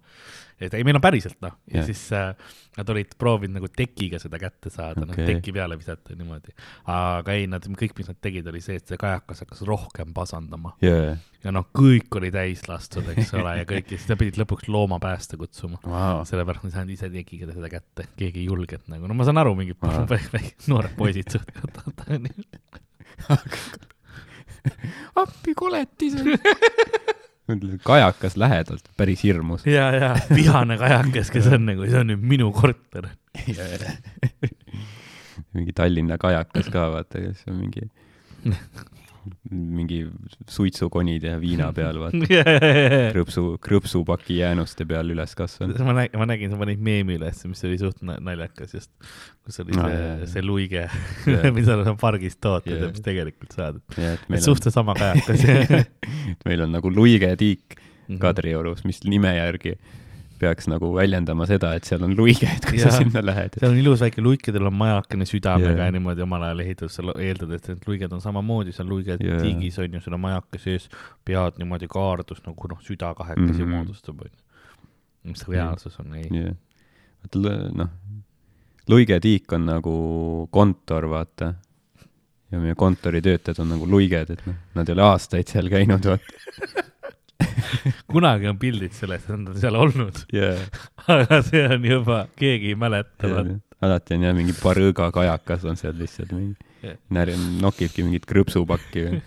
[0.61, 1.87] et ei, meil on päriselt noh, ja Jah.
[1.89, 6.15] siis äh, nad olid proovinud nagu tekiga seda kätte saada okay., noh teki peale visata
[6.17, 6.53] niimoodi.
[6.93, 10.75] aga ei, nad kõik, mis nad tegid, oli see, et see kajakas hakkas rohkem pasandama
[10.85, 14.39] jaa, ja noh, kõik oli täis lastud, eks ole, ja kõik ja siis nad pidid
[14.41, 15.81] lõpuks looma pääste kutsuma.
[15.83, 19.27] vau, sellepärast ma ei saanud ise tekiga seda kätte, keegi ei julgenud nagu, no ma
[19.27, 20.05] saan aru, mingid Aa.
[20.71, 21.53] noored poisid suht-.
[25.23, 26.17] appi koletis.
[27.89, 29.65] kajakas lähedalt, päris hirmus.
[29.65, 33.09] ja, ja vihane kajakas, kes on nagu, see on nüüd minu korter.
[35.55, 37.87] mingi Tallinna kajakas ka, vaata, kes on mingi,
[39.51, 40.01] mingi
[40.49, 42.21] suitsukonid ja viina peal, vaata,
[43.15, 45.79] krõpsu, krõpsupaki jäänuste peal üles kasvanud.
[45.87, 48.91] ma nägin, ma nägin, sa panid meemi üles, mis oli suht na- naljakas just,
[49.45, 50.29] kus oli Aa, see jaa.
[50.35, 51.51] see luige Jaa.
[51.57, 52.85] mida on pargis tooted Jaa.
[52.87, 53.81] ja mis tegelikult saad.
[53.97, 55.45] ja et et suht seesama kajakas.
[55.47, 55.85] on,
[56.47, 58.21] meil on nagu luigetiik Mhm.
[58.23, 59.73] Kadriorus, mis nime järgi
[60.39, 62.91] peaks nagu väljendama seda, et seal on luiged, kui Jaa.
[62.91, 63.57] sa sinna lähed.
[63.59, 67.17] seal on ilus väike luikedel on majakene südamega ja niimoodi omal ajal ehitatud, sa lo-
[67.21, 69.41] eeldad, et need luiged on samamoodi, seal luiged yeah.
[69.43, 70.89] tiigis on ju, seal on majake sees,
[71.25, 73.61] pead niimoodi kaardus nagu noh, süda kahekesi mm.
[73.63, 73.75] -hmm.
[73.75, 74.43] moodustab onju.
[75.27, 76.43] mis reaalsus on, ei.
[77.23, 77.89] vaata noh,
[78.87, 79.95] luigetiik on nagu
[80.51, 81.53] kontor, vaata.
[82.51, 86.85] ja meie kontoritöötajad on nagu luiged, et noh, nad ei ole aastaid seal käinud, vaata.
[88.13, 90.61] kunagi on pildid sellest, et nad on seal olnud, yeah..
[91.13, 93.55] aga see on juba, keegi ei mäleta yeah..
[93.85, 96.97] alati on jah mingi parõõga kajakas on seal lihtsalt mingi Jah.
[97.13, 99.21] när-, nokibki mingit krõpsupakki või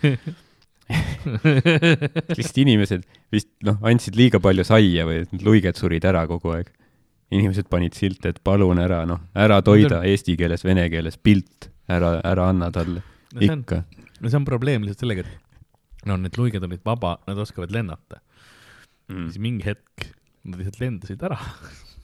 [2.35, 6.71] lihtsalt inimesed vist noh, andsid liiga palju saia või need luiged surid ära kogu aeg.
[7.31, 12.17] inimesed panid silte, et palun ära, noh, ära toida eesti keeles, vene keeles, pilt, ära,
[12.27, 13.03] ära anna talle.
[13.31, 13.83] no see on, ikka.
[14.19, 15.40] no see on probleem lihtsalt sellega, et
[16.09, 18.21] no need luiged olid vaba, nad oskavad lennata
[19.11, 20.07] mm., siis mingi hetk
[20.43, 21.37] nad lihtsalt lendasid ära.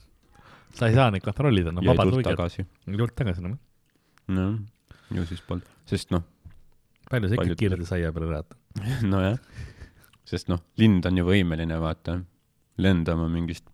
[0.77, 2.29] sa ei saa neid kontrollida, jäid vabad luiged.
[2.29, 2.65] tagasi.
[2.65, 3.55] ei tulnud tagasi enam,
[4.38, 4.60] noh,
[5.15, 6.25] ju siis polnud, sest noh,
[7.10, 8.57] palju sa ikka kirde saia peale elad?
[9.13, 9.39] nojah,
[10.27, 12.19] sest noh, lind on ju võimeline, vaata,
[12.77, 13.65] lendama mingist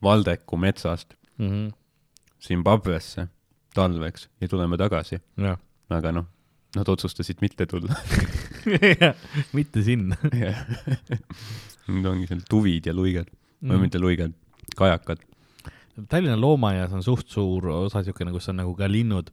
[0.00, 1.12] Valdeku metsast
[2.40, 3.26] Zimbabwesse
[3.76, 5.58] talveks ja tulema tagasi, jah,
[5.92, 6.28] aga noh,
[6.76, 7.96] nad otsustasid mitte tulla.
[9.58, 10.16] mitte sinna.
[11.90, 13.70] Need ongi seal tuvid ja luiged mm.
[13.72, 14.36] või mitte luiged,
[14.78, 15.24] kajakad.
[16.08, 19.32] Tallinna loomaaias on suht suur osa siukene, kus on nagu ka linnud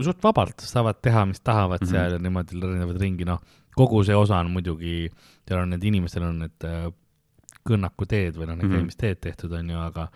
[0.00, 1.86] suht vabalt saavad teha, mis tahavad mm.
[1.86, 1.90] -hmm.
[1.90, 3.42] seal ja niimoodi lendavad ringi, noh,
[3.76, 5.10] kogu see osa on muidugi,
[5.48, 6.86] seal on need inimestel on need äh,
[7.68, 8.76] kõnnakuteed või noh, need Mhm.
[8.76, 10.08] käimisteed tehtud, onju, aga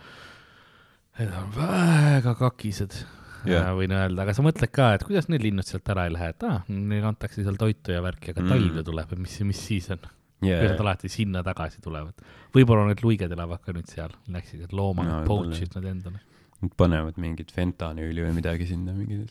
[1.19, 3.05] need on väga kakised.
[3.49, 6.29] yeah., võin öelda, aga sa mõtled ka, et kuidas need linnud sealt ära ei lähe,
[6.33, 8.53] et aa, neile antakse seal toitu ja värki, aga Mm.
[8.53, 10.05] talv ju tuleb ja mis, mis siis on?
[10.43, 10.59] Yeah.
[10.61, 12.13] kuidas nad alati sinna tagasi tulevad.
[12.53, 16.21] võib-olla need luiged elavad ka nüüd seal, läksid need loomad No no,, poach'id nad endale.
[16.61, 19.23] Nad panevad mingit fentanüüli või midagi sinna mingi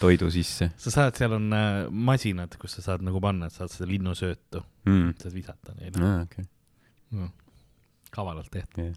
[0.00, 3.72] toidu sisse sa saad, seal on äh, masinad, kus sa saad nagu panna, et saad
[3.72, 5.10] seda linnusöötu, mm..
[5.20, 6.44] saad visata neile aa, okei.
[7.16, 7.28] no..
[8.12, 8.84] kavalalt tehtud.
[8.84, 8.96] Yeah.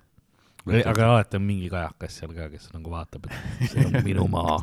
[0.69, 4.59] Aga alati on mingi kajakas seal ka, kes nagu vaatab, et see on minu maa,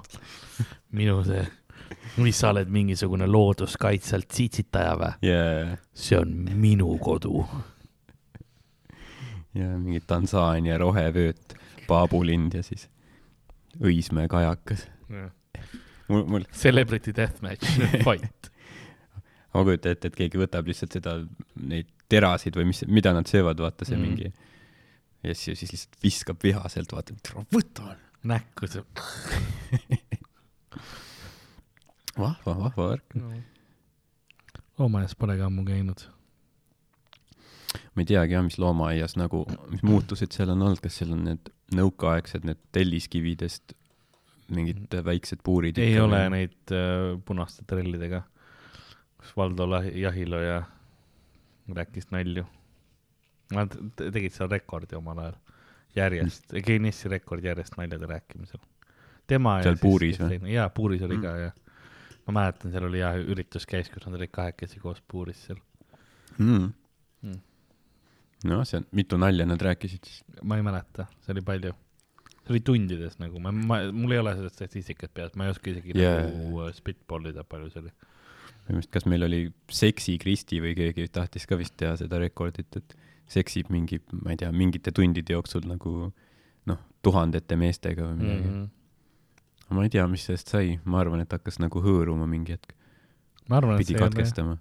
[0.98, 1.42] minu see,
[2.22, 5.10] mis sa oled mingisugune looduskaitselt tsitsitaja või?
[5.26, 5.74] yeah.
[5.94, 7.42] see on minu kodu.
[9.58, 11.58] ja mingi Tansaania rohevööt,
[11.88, 12.88] paabulind ja siis
[13.78, 14.88] Õismäe kajakas.
[16.08, 18.50] mul, mul, Celebrity deathmatch fight.
[19.54, 21.20] ma kujutan ette, et keegi võtab lihtsalt seda,
[21.58, 24.06] neid terasid või mis, mida nad söövad, vaata see mm.
[24.06, 24.32] Mingi.
[25.22, 27.96] Ja siis, siis lihtsalt viskab vihaselt, vaata, võta.
[28.28, 28.84] näkku see
[32.18, 33.18] vahva, vahva värk.
[33.18, 33.32] no..
[34.78, 36.06] loomaaias polegi ammu käinud.
[37.94, 41.26] ma ei teagi jah, mis loomaaias nagu, mis muutused seal on olnud, kas seal on
[41.30, 43.76] need nõukaaegsed, need telliskividest
[44.54, 48.22] mingid väiksed puurid ei ole neid äh, punaste trellidega,
[49.20, 50.62] kus Valdo Jahiloja
[51.74, 52.46] rääkis nalju.
[53.56, 55.36] Nad te- tegid seal rekordi omal ajal,
[55.96, 58.60] järjest, Guinessi rekord järjest naljade rääkimisel.
[59.26, 60.38] tema Seal puuris või??
[60.52, 61.22] jaa, puuris oli Mm.
[61.22, 61.52] ka jah.
[62.28, 65.58] ma mäletan, seal oli jah, üritus käis, kus nad olid kahekesi koos puuris seal.
[66.38, 66.72] mm.
[67.22, 67.40] Mm.
[68.44, 70.22] noh, see mitu nalja nad rääkisid siis?
[70.42, 71.72] ma ei mäleta, see oli palju.
[72.44, 75.70] see oli tundides nagu, ma, ma, mul ei ole seda statistikat peas, ma ei oska
[75.72, 76.22] isegi yeah.
[76.28, 77.92] nagu spitball ida, palju see oli.
[78.68, 82.76] minu meelest, kas meil oli Seksi Kristi või keegi tahtis ka vist teha seda rekordit,
[82.76, 82.96] et
[83.28, 85.92] seksib mingi, ma ei tea, mingite tundide jooksul nagu
[86.68, 88.54] noh, tuhandete meestega või midagi mm.
[88.56, 89.76] -hmm.
[89.76, 92.74] ma ei tea, mis sellest sai, ma arvan, et hakkas nagu hõõruma mingi hetk,
[93.76, 94.58] pidi katkestama.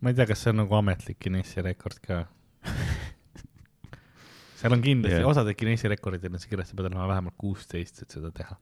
[0.00, 2.24] ma ei tea, kas see on nagu ametlik Guinessi rekord ka.
[4.60, 8.18] seal on kindlasti yeah., osadel Guinessi rekordidel on kirjas, sa pead olema vähemalt kuusteist, et
[8.18, 8.56] seda teha.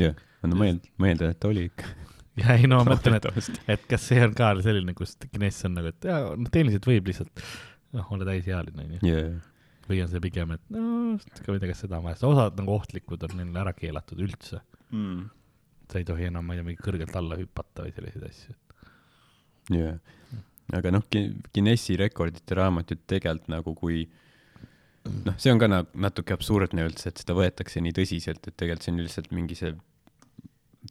[0.00, 1.92] jah, no ma eeldan, ma eeldan, et ta oli ikka.
[2.40, 5.76] ja ei no ma mõtlen, et, et kas see on ka selline, kus Guinness on
[5.76, 7.44] nagu, et jaa, noh, tehniliselt võib lihtsalt
[7.96, 9.00] noh, olla täisealine onju.
[9.06, 9.28] jaa,
[9.88, 10.86] või on see pigem, et no,
[11.18, 14.22] ma ei tea, kas seda on vaja, sest osad nagu ohtlikud on neil ära keelatud
[14.22, 14.62] üldse.
[14.92, 15.30] Mm.
[15.92, 18.56] sa ei tohi enam, ma ei tea, mingi kõrgelt alla hüpata või selliseid asju.
[19.76, 19.94] jaa.
[20.78, 21.06] aga noh,
[21.52, 24.04] Guinessi rekordite raamat ju tegelikult nagu kui
[25.26, 28.86] noh, see on ka nagu natuke absurdne üldse, et seda võetakse nii tõsiselt, et tegelikult
[28.86, 29.74] see on lihtsalt mingi see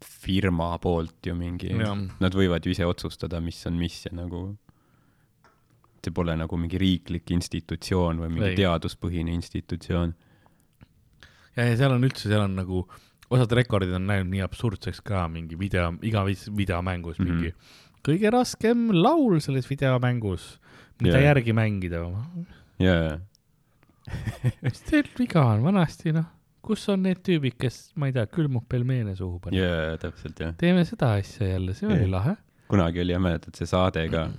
[0.02, 1.98] firma poolt ju mingi, Jah.
[2.24, 4.52] nad võivad ju ise otsustada, mis on mis ja nagu
[6.02, 8.60] see pole nagu mingi riiklik institutsioon või mingi Ei.
[8.60, 10.14] teaduspõhine institutsioon.
[11.56, 12.84] ja, ja seal on üldse, seal on nagu,
[13.32, 17.26] osad rekordid on läinud nii absurdseks ka, mingi video, iga videomängus mm.
[17.26, 17.32] -hmm.
[17.32, 17.54] mingi
[18.06, 20.56] kõige raskem laul selles videomängus,
[21.02, 21.22] mida Jaa.
[21.22, 21.30] yeah.
[21.30, 22.04] järgi mängida.
[22.82, 23.18] jaa,
[24.66, 26.30] mis teil viga on, vanasti noh,
[26.66, 30.56] kus on need tüübid, kes, ma ei tea, külmub pelmeene suhu panevad jaa, täpselt jah.
[30.58, 32.16] teeme seda asja jälle, see oli Jah.
[32.16, 32.36] lahe.
[32.72, 34.30] kunagi oli jah, mäletad see saade ka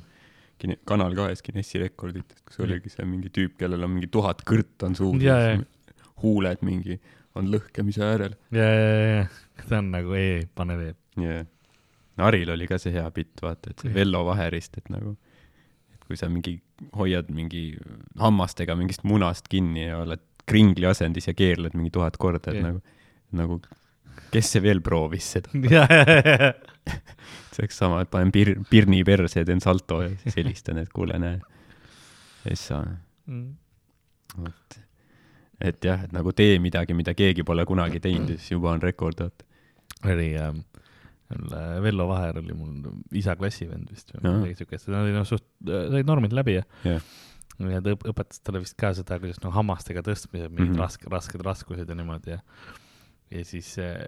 [0.62, 4.84] Kine- Kanal kahes Guinessi rekordit, kus oligi see mingi tüüp, kellel on mingi tuhat kõrt
[4.86, 5.64] on suus Jaa, jaa..
[6.22, 7.00] huuled mingi
[7.34, 8.36] on lõhkemise äärel.
[8.54, 9.26] ja, ja, ja,
[9.68, 10.94] ta on nagu ei, pane veel.
[11.22, 11.42] jaa.
[12.20, 13.94] Naril oli ka see hea bitt, vaata, et see Jah.
[13.96, 15.14] Vello Vaherist, et nagu,
[15.94, 16.58] et kui sa mingi
[16.98, 17.62] hoiad mingi
[18.20, 22.68] hammastega mingist munast kinni ja oled kringli asendis ja keerled mingi tuhat korda, et Jah.
[22.68, 22.82] nagu,
[23.32, 23.60] nagu
[24.32, 25.52] kes see veel proovis seda?
[27.52, 30.92] see oleks sama, et panen pir-, pirni perse ja teen salto ja siis helistan, et
[30.94, 31.38] kuule, näe.
[32.44, 33.40] ja siis sa, ja.
[34.38, 34.78] vot.
[35.60, 38.82] et jah, et nagu tee midagi, mida keegi pole kunagi teinud ja siis juba on
[38.82, 39.48] rekord, vaata.
[40.10, 40.52] oli äh,
[41.82, 42.72] Vello Vaher oli mul
[43.16, 47.12] isa klassivend vist või midagi siukest, nad olid noh suht, said normid läbi ja Jah.
[47.72, 50.74] ja ta õp- õpetas talle vist ka seda, kuidas noh hammastega tõstmised, mingid mm.
[50.74, 50.82] -hmm.
[50.82, 52.40] raske, rasked raskused ja niimoodi ja
[53.32, 53.98] ja siis äh,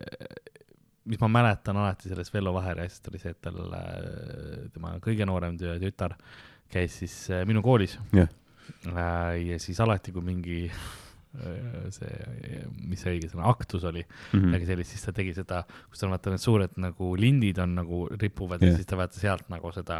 [1.08, 5.26] mis ma mäletan alati sellest Vello Vaheri asjast oli see, et tal äh, tema kõige
[5.28, 6.14] noorem tü- tütar
[6.72, 7.98] käis siis äh, minu koolis
[8.88, 10.60] äh, ja siis alati, kui mingi
[11.90, 12.10] see,
[12.86, 14.44] mis see õige sõna, aktus oli Mhm.
[14.52, 18.04] midagi sellist, siis ta tegi seda, kus on vaata need suured nagu lindid on nagu
[18.12, 18.70] ripuvad yeah.
[18.70, 19.98] Ja siis ta vaata sealt nagu seda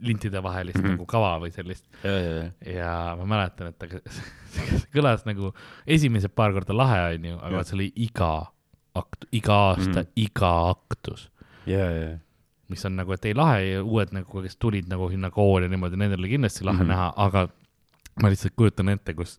[0.00, 0.84] lintide vahelist mm.
[0.84, 0.96] -hmm.
[0.96, 2.72] nagu kava või sellist ja, ja, ja.
[2.74, 3.88] ja ma mäletan, et ta
[4.54, 5.52] see kõlas nagu
[5.86, 8.32] esimesed paar korda lahe, onju, aga see oli iga
[8.98, 10.02] akt-, iga aasta mm.
[10.02, 10.12] -hmm.
[10.26, 11.30] iga aktus,
[11.66, 12.18] ja, ja,
[12.70, 15.72] mis on nagu, et ei lahe ja uued nagu, kes tulid nagu sinna kooli ja
[15.72, 16.88] niimoodi, nendel oli kindlasti lahe mm.
[16.88, 16.94] -hmm.
[16.94, 17.48] näha, aga
[18.22, 19.38] ma lihtsalt kujutan ette, kus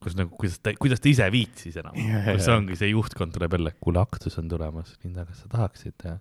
[0.00, 3.52] kus nagu, kuidas ta, kuidas ta ise viitsis enam jah, kus ongi see juhtkond tuleb
[3.58, 6.16] jälle, kuule, aktus on tulemas, Linda, kas sa tahaksid ja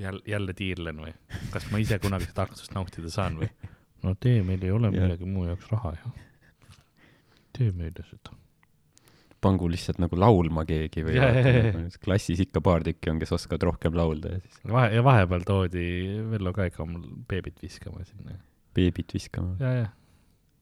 [0.00, 1.14] jälle, jälle tiirlen või,
[1.54, 3.50] kas ma ise kunagi seda aktust nautida saan või?
[4.04, 5.04] no tee, meil ei ole Jah.
[5.04, 6.12] millegi muu jaoks raha ju.
[7.58, 8.36] tee meile seda.
[9.40, 11.30] pangu lihtsalt nagu laulma keegi või ja.
[12.04, 15.86] klassis ikka paar tükki on, kes oskavad rohkem laulda ja siis vahe, ja vahepeal toodi
[16.32, 16.88] Vello ka ikka
[17.28, 18.36] beebit viskama sinna.
[18.76, 19.56] beebit viskama.
[19.60, 19.88] ja, ja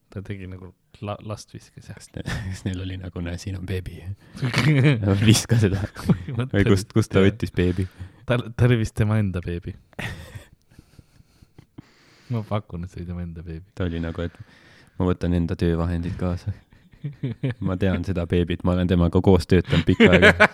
[0.09, 0.71] ta tegi nagu
[1.05, 1.95] la, last viskas ja.
[1.97, 3.99] kas ne-, kas neil oli nagu, näe, siin on beebi,
[5.29, 5.83] viska seda
[6.53, 7.85] või kust, kust ta võttis beebi?
[8.29, 9.73] ta, ta oli vist tema enda beebi.
[12.29, 13.65] ma pakun, et see oli tema enda beebi.
[13.75, 14.35] ta oli nagu, et
[14.99, 16.53] ma võtan enda töövahendid kaasa.
[17.65, 20.49] ma tean seda beebit, ma olen temaga koos töötanud pikka aega.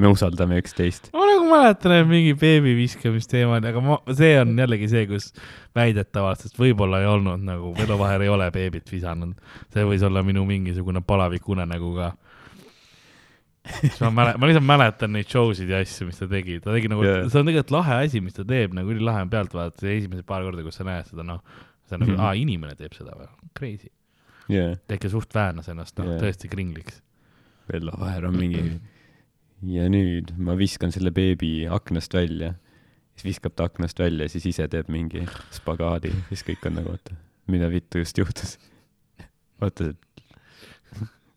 [0.00, 1.10] me usaldame üksteist.
[1.16, 5.30] ma nagu mäletan, et mingi beebi viskamisteema oli, aga ma, see on jällegi see, kus
[5.76, 9.38] väidetavalt, sest võib-olla ei olnud nagu, Vello Vaher ei ole beebit visanud.
[9.72, 12.12] see võis olla minu mingisugune palavik unenägu ka.
[13.80, 16.74] siis ma mäletan, ma lihtsalt mäletan neid show sid ja asju, mis ta tegi, ta
[16.76, 19.56] tegi nagu yeah., see on tegelikult lahe asi, mis ta teeb, nagu ülilahe on pealt
[19.56, 21.42] vaadata, esimesed paar korda, kus sa näed seda, noh,
[21.88, 22.18] see on nagu mm.
[22.18, 22.28] -hmm.
[22.28, 23.28] aa, inimene teeb seda või,
[23.58, 23.92] crazy.
[24.48, 27.02] ta ikka suht väänas ennast, noh yeah., tõesti kringliks.
[27.70, 28.64] Vello Vaher on mingi
[29.68, 32.54] ja nüüd ma viskan selle beebi aknast välja.
[33.14, 37.12] siis viskab ta aknast välja, siis ise teeb mingi spagaadi, siis kõik on nagu, oota,
[37.52, 38.54] mida vittu just juhtus.
[39.62, 39.90] oota,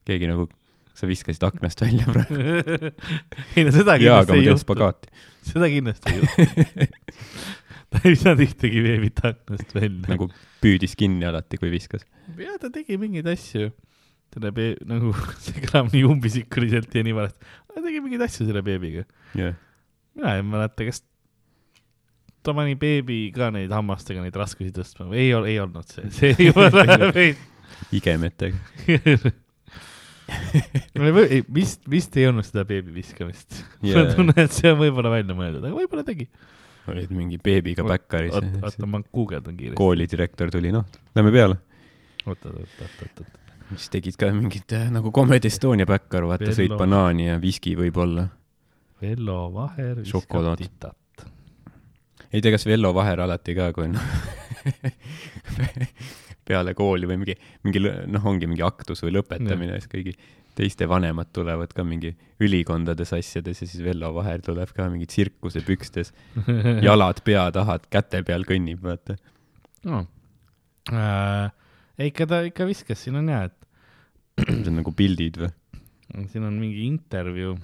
[0.08, 0.48] keegi nagu,
[0.94, 2.92] sa viskasid aknast välja praegu.
[3.58, 5.14] ei no seda jaa, kindlasti ma ei juhtu,
[5.50, 6.90] seda kindlasti ei juhtu.
[7.94, 10.04] ta ei visanud ühtegi veebit aknast välja.
[10.10, 10.30] nagu
[10.64, 12.06] püüdis kinni alati, kui viskas.
[12.40, 13.72] ja ta tegi mingeid asju.
[14.34, 15.14] ta teeb e- nagu,
[15.46, 17.54] see kõlab nii umbisikuliselt ja nii valesti.
[17.74, 19.08] ta tegi mingeid asju selle beebiga.
[19.38, 19.58] jah,
[20.14, 21.04] mina ei mäleta, kas
[22.44, 26.50] ta pani beebi ka neid hammastega neid raskusi tõstma või ei, ei olnud see, see
[26.52, 27.50] juba läheb veits.
[27.96, 29.40] igemetega.
[31.60, 33.94] vist, vist ei olnud seda beebi viskamist yeah..
[33.94, 34.04] Jaa.
[34.04, 36.26] ma tunnen, et see on võib-olla välja mõeldud, aga võib-olla tegi.
[36.92, 38.36] olid mingi beebiga bäkkaris.
[38.36, 39.80] oota, ma guugeldan kiiresti.
[39.80, 40.86] koolidirektor tuli, noh,
[41.18, 41.56] lähme peale.
[42.26, 43.30] oota, oota, oota, oota, oota.
[43.76, 48.24] siis tegid ka mingit äh, nagu Comedy Estonia bäkkar, vaata, sõid banaani ja viski võib-olla.
[49.04, 51.26] Vello Vaher viskab titat.
[52.32, 53.96] ei tea, kas Vello Vaher alati ka, kui on
[56.48, 60.16] peale kooli või mingi, mingi noh, ongi mingi aktus või lõpetamine, siis kõigi
[60.54, 62.14] teiste vanemad tulevad ka mingi
[62.44, 66.14] ülikondades asjades ja siis Vello Vaher tuleb ka mingi tsirkusepükstes,
[66.88, 69.18] jalad pea taha, käte peal kõnnib, vaata.
[69.90, 70.06] no..
[70.92, 71.48] Äh,
[71.96, 75.54] ei, ikka ta ikka viskas, siin on hea, et see on nagu pildid või
[76.30, 77.56] siin on mingi intervjuu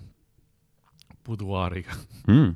[1.26, 1.94] Buduaariga
[2.28, 2.50] mm.?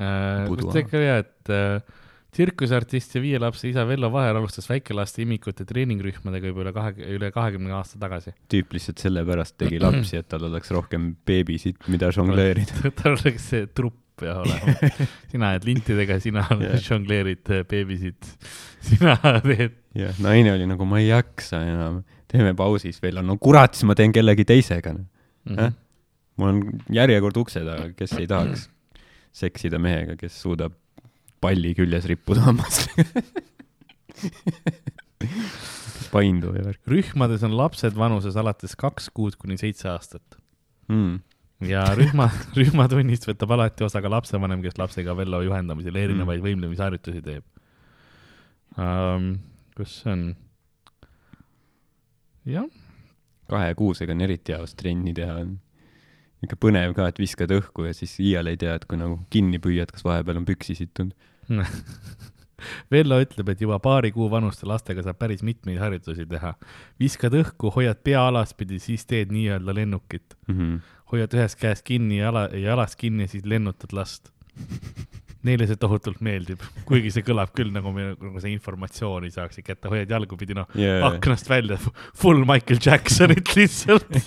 [0.00, 0.48] äh,.
[0.50, 1.99] kus ta ikka hea, et äh,
[2.34, 7.30] tsirkusartist ja viie lapse isa Vello Vaher alustas väikelaste imikute treeningrühmadega juba üle kahe, üle
[7.34, 8.34] kahekümne aasta tagasi.
[8.52, 12.90] tüüp lihtsalt sellepärast tegi lapsi, et tal oleks rohkem beebisid, mida žongleerida.
[13.00, 14.74] tal oleks see trupp pea olema.
[15.32, 16.78] sina jääd lintidega, sina Jah.
[16.84, 18.30] žongleerid äh, beebisid,
[18.84, 23.74] sina teed, jah, naine oli nagu, ma ei jaksa enam, teeme pausis veel, no kurat,
[23.78, 24.94] siis ma teen kellegi teisega.
[25.50, 25.78] Mhm.
[26.40, 26.60] mul on
[26.92, 28.66] järjekord ukse taga, kes ei tahaks
[29.40, 30.74] seksida mehega, kes suudab
[31.40, 33.24] palli küljes rippuda hammastega.
[36.10, 40.38] painduv ja värk rühmades on lapsed vanuses alates kaks kuud kuni seitse aastat
[40.90, 41.20] mm..
[41.70, 42.26] ja rühma,
[42.58, 46.46] rühmatunnist võtab alati osa ka lapsevanem, kes lapsega Vello juhendamisel erinevaid Mm.
[46.48, 47.44] võimlemisharjutusi teeb
[48.78, 49.32] um,.
[49.78, 50.24] kus see on?
[52.48, 52.66] jah,
[53.50, 55.42] kahe kuusega on eriti hea vast trenni teha,
[56.44, 59.60] ikka põnev ka, et viskad õhku ja siis iial ei tea, et kui nagu kinni
[59.62, 61.14] püüad, kas vahepeal on püksi sittunud.
[62.92, 66.54] Vello ütleb, et juba paari kuu vanuste lastega saab päris mitmeid harjutusi teha.
[67.00, 70.36] viskad õhku, hoiad pea alaspidi, siis teed nii-öelda lennukit.
[70.48, 70.80] Mm -hmm.
[71.12, 74.30] hoiad ühest käest kinni ja jala, jalast kinni siis lennutad last.
[75.42, 79.88] Neile see tohutult meeldib, kuigi see kõlab küll nagu me nagu see informatsiooni saaks kätte,
[79.88, 81.06] hoiad jalgupidi, noh Yeah.
[81.06, 81.78] aknast välja,
[82.14, 84.04] full Michael Jacksonit lihtsalt.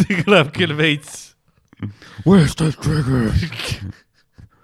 [0.00, 1.36] see kõlab küll veits.
[2.24, 3.34] Where's the trigger?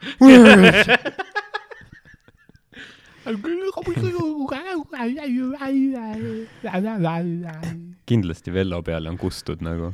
[8.10, 9.92] Kindlasti Vello peale on kustud nagu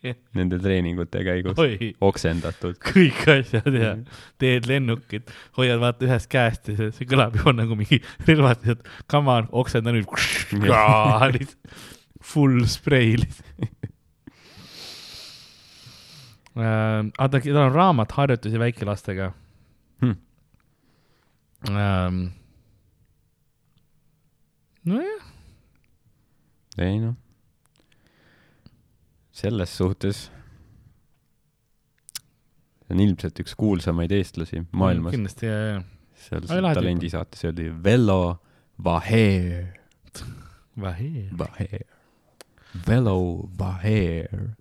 [0.00, 0.16] Jah.
[0.36, 1.58] nende treeningute käigus,
[2.00, 2.78] oksendatud.
[2.84, 3.90] kõik asjad ja
[4.40, 8.80] teed lennukit, hoiad vaata ühest käest ja see, see kõlab juba nagu mingi relvatud,
[9.12, 10.08] come on, oksenda nüüd.
[12.30, 13.79] Full spray lihtsalt.
[16.56, 19.32] Aga ta, tal on raamat Harjutusi väikelastega
[20.00, 20.16] Hmm.
[21.68, 22.20] ähm,.
[24.88, 25.24] nojah,
[26.78, 27.14] ei noh,
[29.30, 30.30] selles suhtes
[32.90, 35.12] on ilmselt üks kuulsamaid eestlasi maailmas.
[35.14, 35.82] kindlasti ja, ja,
[36.16, 38.40] seal talendisaates öeldi Vello
[38.84, 39.76] Vaher,
[40.80, 41.84] vähe, Vaher,
[42.88, 43.18] Vello
[43.58, 44.56] Vaher.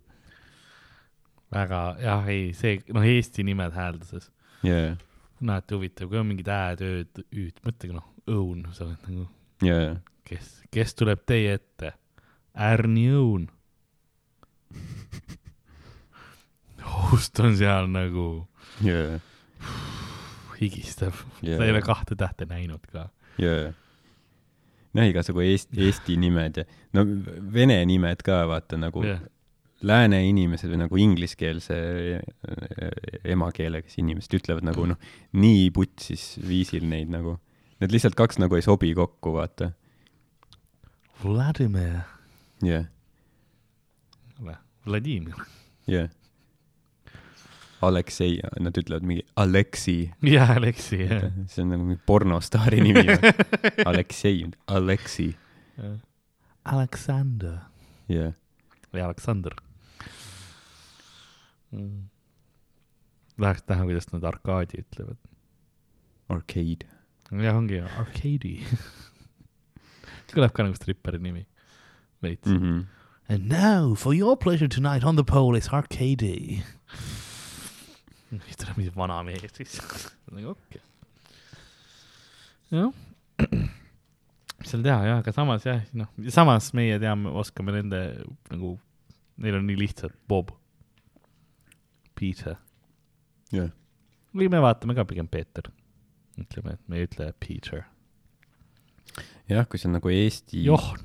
[1.54, 4.30] Väga jah, ei see noh, Eesti nimed häälduses
[4.66, 4.95] jaa,
[5.41, 9.26] näete huvitav, kui on mingid ä-d, ööd, üüd, mõtlege noh, õun, sa oled nagu,
[9.66, 9.95] jaa,
[10.28, 11.93] kes, kes tuleb teie ette?
[12.60, 13.45] Ärni õun.
[17.10, 18.26] host on seal nagu
[18.84, 19.20] jaa,
[20.60, 21.58] higistab, Jaa.
[21.58, 23.08] sa ei ole kahte tähte näinud ka.
[23.41, 23.72] jaa.
[24.93, 26.66] noh, igasugu Eesti, Eesti nimed ja
[26.97, 27.06] no
[27.54, 29.22] vene nimed ka vaata nagu jah,
[29.86, 31.76] lääne inimesed või nagu ingliskeelse
[32.20, 32.22] eh,
[33.32, 35.00] emakeelega siis inimesed ütlevad nagu noh,
[35.40, 37.38] nii putsis viisil neid nagu,
[37.80, 39.72] need lihtsalt kaks nagu ei sobi kokku, vaata.
[41.24, 42.02] Vladimir,
[42.64, 42.88] jah,
[44.88, 45.36] Vladimir,
[45.88, 46.10] jah.
[47.80, 51.30] Aleksei, nad ütlevad mingi Aleksi, jah, Aleksi, jah.
[51.48, 53.06] see on nagu mingi pornostaari nimi.
[53.90, 55.30] Aleksei, Aleksi,
[56.68, 57.62] Aleksander
[58.12, 58.36] jah.
[58.92, 59.56] või Aleksander
[61.72, 62.07] mm..
[63.39, 65.20] Tahaks näha, kuidas nad arkaadi ütlevad.
[66.30, 66.88] Arcade.
[67.32, 68.55] jah, ongi Arcady.
[70.34, 71.45] kõlab ka nagu stripperi nimi.
[72.22, 72.57] veits mm..
[72.57, 72.88] Mm -hmm.
[73.30, 76.63] And now for your pleasure tonight on the pole is Arcady.
[78.30, 79.80] siis tuleb mingi vana mees siis.
[80.34, 80.82] nagu okei okay..
[82.72, 82.93] jah.
[84.59, 88.01] mis seal teha jah, aga samas jah, noh, samas meie teame, oskame nende
[88.51, 88.76] nagu,
[89.39, 90.51] neil on nii lihtsad, Bob,
[92.20, 92.57] Peter
[93.55, 93.70] jah,
[94.36, 95.72] või me vaatame ka pigem Peeter.
[96.39, 97.86] ütleme, et me ei ütle Peter.
[99.49, 100.63] jah, kui sa nagu Eesti.
[100.65, 100.99] John,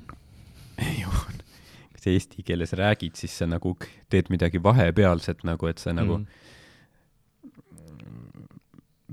[0.99, 1.41] Johan.
[1.95, 3.73] kui sa eesti keeles räägid, siis sa nagu
[4.11, 6.27] teed midagi vahepealset nagu, et sa nagu Mm.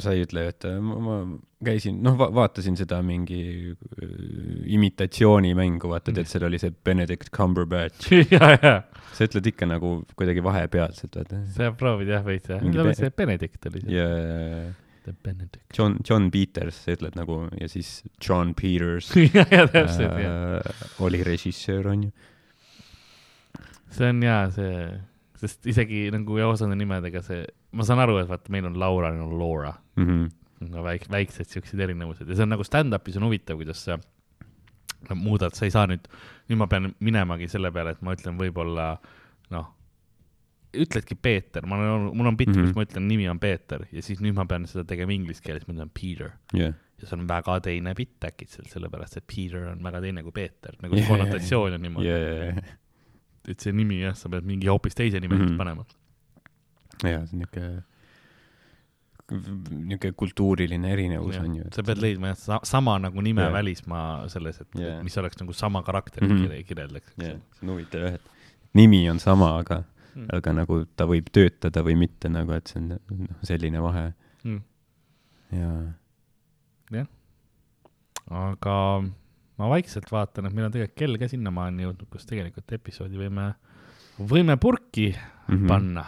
[0.00, 1.16] Sa ei ütle, et äh, ma, ma
[1.64, 4.12] käisin, noh va, vaatasin seda mingi äh,
[4.72, 8.08] imitatsioonimängu, vaata, tead, seal oli see Benedict Cumberbatch.
[8.34, 8.74] ja, ja,
[9.12, 11.42] sa ütled ikka nagu kuidagi vahepealselt, vaata.
[11.56, 12.64] sa proovid jah veits jah,
[12.96, 13.98] see Benedict oli see.
[13.98, 14.08] ja
[15.02, 15.64] The Benedict.
[15.74, 20.60] John, John Peters, sa ütled nagu ja siis John Peters ja, ja täpselt jah.
[20.62, 22.12] äh, oli režissöör, onju.
[23.92, 24.76] see on jaa, see,
[25.42, 27.42] sest isegi nagu osade nimedega see,
[27.74, 30.24] ma saan aru, et vaata, meil on Laura, neil on Laura, Mhm.
[30.70, 32.28] no väik-, väiksed siuksed erinevused.
[32.28, 33.96] Ja see on nagu stand-up'is on huvitav, kuidas sa
[35.10, 36.04] no, muudad, sa ei saa nüüd,
[36.48, 38.92] nüüd ma pean minemagi selle peale, et ma ütlen võib-olla
[39.50, 39.66] noh,
[40.72, 42.62] ütledki Peeter, ma olen, mul on bitt mm, -hmm.
[42.62, 42.70] Mhm.
[42.72, 43.82] kus ma ütlen, nimi on Peeter.
[43.92, 46.30] Ja siis nüüd ma pean seda tegema inglise keeles, ma ütlen Peter.
[46.54, 46.72] Jah,
[47.02, 50.76] ja see on väga teine bitt äkitselt, sellepärast et Peter on väga teine kui Peeter,
[50.80, 52.06] nagu see konnotatsioon on niimoodi.
[52.08, 52.62] Ja, ja,
[53.48, 55.46] et see nimi jah, sa pead mingi hoopis teise nime mm.
[55.46, 55.56] -hmm.
[55.58, 55.84] panema.
[57.02, 57.64] jaa, see on niuke,
[59.92, 61.70] niuke kultuuriline erinevus on ju.
[61.74, 63.50] sa pead leidma jah sa, sama nagu nime Jah.
[63.50, 63.58] yeah.
[63.58, 64.88] välismaa selles, et Jah.
[64.88, 65.02] yeah.
[65.04, 66.44] mis oleks nagu sama karakteri mm.
[66.44, 66.66] -hmm.
[66.68, 68.30] kirjeldaks jah, see on huvitav jah, et
[68.74, 69.82] nimi on sama, aga,
[70.14, 70.26] mm..
[70.32, 74.12] aga nagu ta võib töötada või mitte nagu, et see on noh, selline vahe
[74.42, 74.62] Mm.
[75.52, 75.92] ja
[78.30, 78.76] aga
[79.62, 83.52] ma vaikselt vaatan, et meil on tegelikult kell ka sinnamaani jõudnud, kus tegelikult episoodi võime,
[84.18, 85.52] võime purki mm.
[85.52, 85.68] -hmm.
[85.70, 86.06] panna.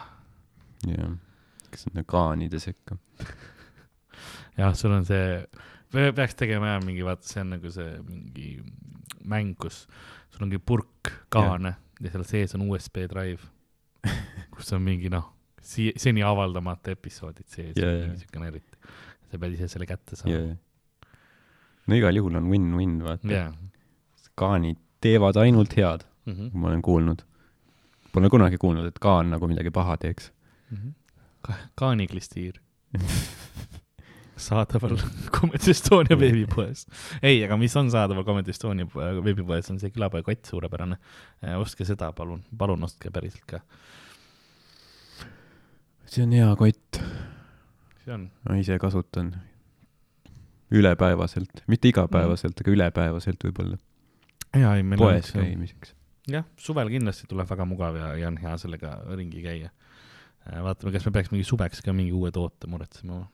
[0.91, 1.13] jah,
[1.71, 2.99] kas sinna kaanide sekka.
[4.61, 5.45] jah, sul on see,
[5.95, 8.51] peaks tegema jah mingi, vaata, see on nagu see mingi
[9.31, 9.85] mäng, kus
[10.35, 11.81] sul ongi purk kaane yeah.
[12.03, 13.47] ja seal sees on USB drive,
[14.57, 15.31] kus on mingi noh,
[15.63, 18.83] seni avaldamata episoodid sees yeah,, siukene eriti.
[19.31, 20.57] sa pead ise selle kätte saama jaa.
[21.87, 23.29] No igal juhul on win-win, vaata.
[23.33, 23.53] jaa.
[24.35, 26.51] kaanid teevad ainult head, Mhm.
[26.59, 27.23] ma olen kuulnud.
[28.13, 30.31] Pole kunagi kuulnud, et kaan nagu midagi paha teeks.
[31.43, 32.61] Ka- kaaniklistiir.
[34.37, 34.97] saadaval
[35.31, 36.87] Comedy Estonia veebipoes.
[37.23, 40.97] ei, aga mis on saadaval Comedy Estonia po- veebipoes, on see külapoekott, suurepärane.
[41.59, 43.61] ostke seda, palun, palun ostke päriselt ka.
[46.07, 47.01] see on hea kott,
[48.07, 49.35] ma ise kasutan
[50.73, 53.79] ülepäevaselt, mitte igapäevaselt, aga ülepäevaselt võib-olla,
[54.57, 55.95] jaa, ei meil poes käimiseks.
[56.31, 59.73] jah, suvel kindlasti tuleb väga mugav ja, ja on hea sellega ringi käia.
[60.45, 63.25] vaatame, kas me peaks mingi suveks ka mingi uue toote muretsema.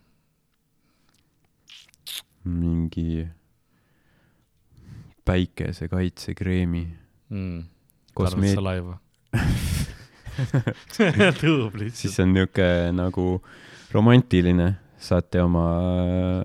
[2.44, 3.28] mingi
[5.24, 6.84] päikesekaitsekreemi,
[7.28, 7.62] mm..
[8.14, 8.98] kosmeet-, salaiva.
[11.40, 11.90] tubli.
[11.94, 13.26] siis on niisugune nagu
[13.92, 15.64] romantiline, saate oma,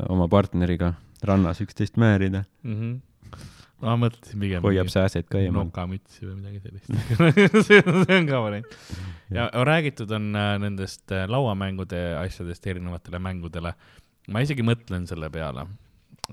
[0.09, 0.93] oma partneriga
[1.25, 2.75] rannas üksteist määrida, mm.
[2.75, 3.37] -hmm.
[3.81, 4.63] ma mõtlesin pigem.
[4.63, 5.67] hoiab sääsed ka eemal.
[5.67, 6.87] nokamütsi või midagi sellist
[7.67, 8.77] see on see on ka variant.
[9.33, 13.73] ja räägitud on äh, nendest äh, lauamängude asjadest erinevatele mängudele.
[14.31, 15.67] ma isegi mõtlen selle peale,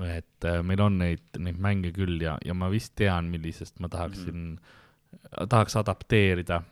[0.07, 3.89] et äh, meil on neid, neid mänge küll ja, ja ma vist tean, millisest ma
[3.89, 5.49] tahaksin mm, -hmm.
[5.49, 6.63] tahaks adapteerida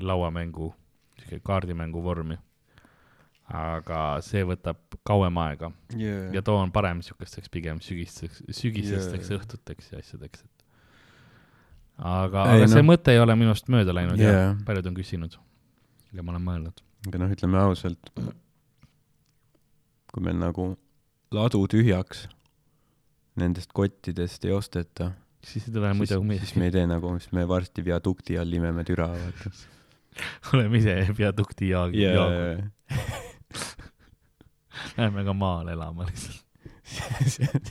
[0.00, 0.74] lauamängu,
[1.18, 2.38] sihuke kaardimängu vormi.
[3.48, 6.28] Aga see võtab kauem aega yeah.
[6.36, 9.40] ja too on parem siukesteks pigem sügisteks, sügisesteks Jaa.
[9.40, 10.66] õhtuteks ja asjadeks, et.
[11.96, 12.90] aga, aga see noh.
[12.90, 14.50] mõte ei ole minust mööda läinud ja Jaa.
[14.68, 15.38] paljud on küsinud
[16.12, 16.82] ja ma olen mõelnud.
[17.08, 18.12] aga noh, ütleme ausalt,
[20.12, 20.74] kui meil nagu
[21.32, 22.26] ladu tühjaks
[23.38, 25.12] nendest kottidest ei osteta,
[25.46, 28.84] siis ei tule muidu siis me ei tee nagu, siis me varsti viadukti all imeme
[28.84, 29.52] türa, vaata.
[30.52, 32.66] oleme ise viadukti jaag- ja yeah.,
[34.98, 36.44] Läheme ka maale elama lihtsalt.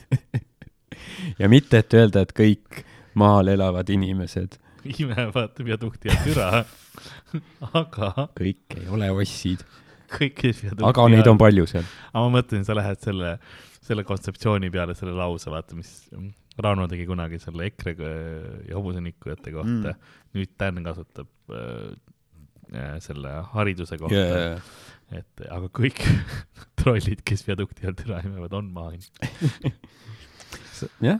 [1.40, 2.82] ja mitte, et öelda, et kõik
[3.18, 4.58] maal elavad inimesed,
[4.98, 6.48] imevad viadukti ja türa.
[7.80, 9.64] aga kõik ei ole ossid,
[10.14, 11.86] kõik, kes viadukti aga neid on palju seal.
[12.12, 13.36] aga ma mõtlen, sa lähed selle,
[13.84, 15.94] selle kontseptsiooni peale, selle lause, vaata, mis
[16.58, 17.94] Rauno tegi kunagi selle EKRE
[18.66, 20.14] ja hobusenikkujate kohta mm..
[20.34, 21.92] nüüd Dan kasutab äh,
[22.74, 24.62] äh, selle hariduse kohta Yeah.
[25.14, 26.02] Et aga kõik
[26.80, 29.72] trollid, kes viadukti all türa imevad, on maainimesed.
[31.08, 31.18] jah,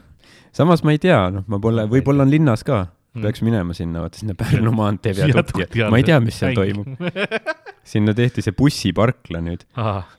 [0.55, 3.23] samas ma ei tea, noh, ma pole, võib-olla on linnas ka, Mm.
[3.25, 6.91] peaks minema sinna, vaata sinna Pärnu maantee viadukti ma ei tea, mis seal toimub.
[7.91, 9.63] sinna tehti see bussiparkla nüüd,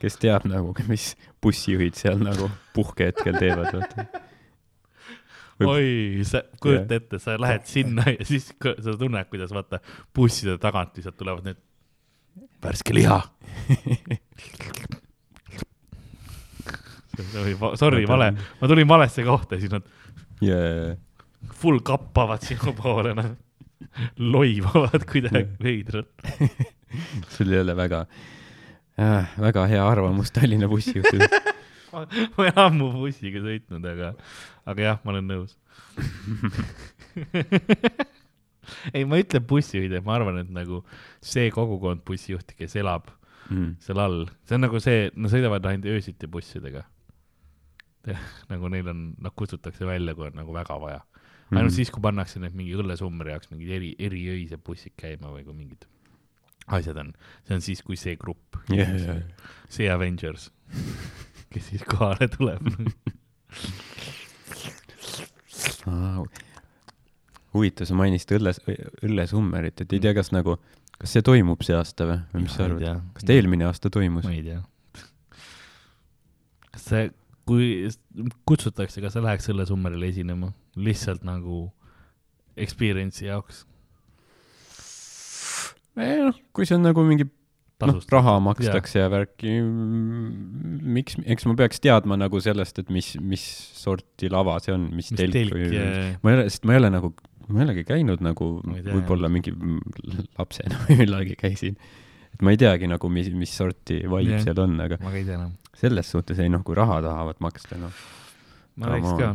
[0.01, 4.25] kes teab nagu, mis bussijuhid seal nagu puhkehetkel teevad, vaata.
[5.61, 9.79] Oi, sa kujuta ette, sa lähed sinna ja siis sa tunned, kuidas vaata
[10.11, 11.61] busside tagant lihtsalt tulevad need
[12.63, 13.21] värske liha.
[17.75, 19.83] Sorry, vale, ma tulin valesse kohta ja siis nad
[20.41, 20.97] yeah..
[21.61, 23.31] full kappavad sinu poole, noh.
[24.17, 26.11] loivavad kuidagi veidralt.
[27.33, 28.05] sul ei ole väga
[28.99, 31.51] äh,, väga hea arvamus Tallinna bussijuhtidest.
[31.91, 32.05] ma
[32.37, 34.13] olen ammu bussiga sõitnud, aga,
[34.65, 35.57] aga jah, ma olen nõus.
[38.95, 40.83] ei, ma ei ütle bussijuhid, ma arvan, et nagu
[41.23, 43.09] see kogukond bussijuhti, kes elab
[43.51, 43.73] Mm.
[43.83, 46.85] seal all, see on nagu see, nad sõidavad ainult öösiti bussidega.
[48.51, 51.01] nagu neil on, nad kutsutakse välja, kui on nagu väga vaja.
[51.51, 55.43] ainult mm siis, kui pannakse need mingi õllesummeri jaoks mingid eri, eriöised bussid käima või
[55.43, 55.83] kui mingid
[56.71, 57.11] asjad on,
[57.47, 59.19] see on siis, kui see grupp Yeah, yeah.
[59.67, 60.47] see Avengers,
[61.51, 62.71] kes siis kohale tuleb.
[67.55, 68.61] huvitav, sa mainisid õlles,
[69.05, 70.57] õllesummerit, et ei tea, kas nagu,
[70.99, 73.01] kas see toimub see aasta või, või mis sa arvad?
[73.17, 74.35] kas ta eelmine aasta toimus ma?
[74.35, 74.61] ei tea.
[76.71, 77.09] kas see,
[77.49, 77.67] kui
[78.47, 81.65] kutsutakse, kas sa läheks õllesummerile esinema lihtsalt nagu
[82.59, 83.65] experience'i jaoks?
[85.99, 87.27] noh, kui see on nagu mingi
[87.81, 89.57] tasust- raha makstakse ja värki.
[90.97, 93.43] miks, eks ma peaks teadma nagu sellest, et mis, mis
[93.77, 95.85] sorti lava see on, mis, mis telk, või ja
[96.21, 97.13] ma ei ole, sest ma ei ole nagu,
[97.47, 99.53] ma ei olegi käinud nagu võib-olla mingi
[100.37, 101.77] lapsena või millalgi käisin.
[102.33, 104.45] et ma ei teagi nagu, mis, mis sorti vibe Jah.
[104.47, 105.55] seal on, aga ma ka ei tea enam.
[105.77, 107.95] selles suhtes ei noh, kui raha tahavad maksta, noh
[108.79, 109.31] ma räägiks ka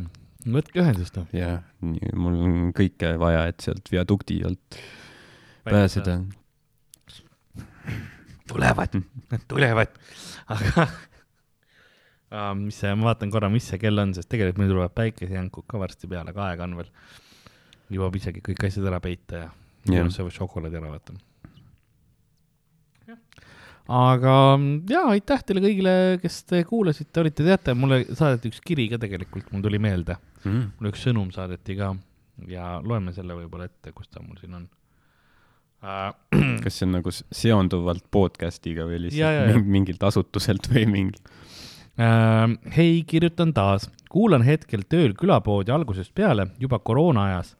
[0.56, 1.26] võtke ühendust noh.
[1.34, 4.78] jah, mul on kõike vaja, et sealt viadukti alt
[5.66, 6.20] pääseda.
[8.46, 8.94] tulevad,
[9.32, 9.96] nad tulevad,
[10.54, 14.94] aga uh, mis see, ma vaatan korra, mis see kell on, sest tegelikult meil tulevad
[14.96, 16.92] päikesejänkud ka varsti peale, aga aega on veel.
[17.92, 19.50] Jõuab isegi kõik asjad ära peita ja
[19.92, 20.08] yeah.
[20.10, 21.14] sööb šokolaadi ära vaata.
[23.86, 24.32] aga
[24.90, 29.50] ja aitäh teile kõigile, kes te kuulasite, olite, teate, mulle saadeti üks kiri ka tegelikult,
[29.54, 30.68] mul tuli meelde, Mm.
[30.78, 31.88] mulle üks sõnum saadeti ka
[32.46, 34.66] ja loeme selle võib-olla ette, kus ta mul siin on
[35.82, 36.12] uh.
[36.62, 39.46] kas see on nagu seonduvalt podcast'iga või Ja, ja, lihtsalt ja.
[39.56, 41.18] ming- mingilt asutuselt või mingi?
[41.98, 47.56] Ähm, hei, kirjutan taas, kuulan hetkel tööl külapoodi algusest peale juba koroona ajas.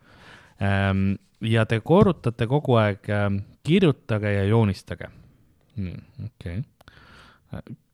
[0.60, 5.10] Ja te korrutate kogu aeg ähm, kirjutage ja joonistage.
[6.24, 6.62] okei,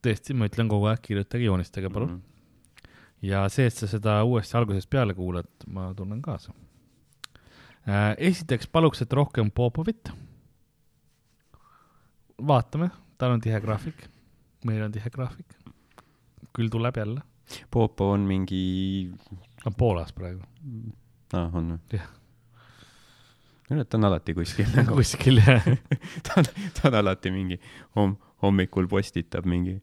[0.03, 2.21] tõesti, ma ütlen kogu aeg kirjutage, joonistage, palun mm.
[2.21, 2.93] -hmm.
[3.27, 6.53] ja see, et sa seda uuesti algusest peale kuulad, ma tunnen kaasa.
[8.17, 10.11] esiteks paluks, et rohkem Popovit.
[12.47, 14.07] vaatame, tal on tihe graafik,
[14.65, 15.63] meil on tihe graafik
[16.53, 17.21] küll tuleb jälle.
[17.71, 19.11] Popo on mingi,
[19.65, 20.41] on Poolas praegu.
[21.33, 21.79] aa, on või?
[21.97, 22.09] Jah.
[23.81, 25.65] Et ta on alati kuskil nagu, kuskil jah.
[26.25, 27.59] ta on, ta on alati mingi
[27.97, 29.79] homm-, hommikul postitab mingi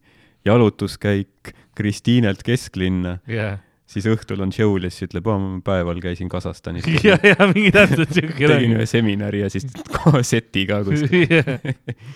[0.47, 3.59] jalutuskäik Kristiinelt kesklinna, jah,
[3.91, 6.87] siis õhtul on show'l ja siis ütleb, aa, ma päeval käisin Kasahstanis.
[7.05, 8.37] ja, ja mingi täpselt siuke.
[8.53, 11.27] tegin ühe seminari ja siis kohe seti ka kuskil.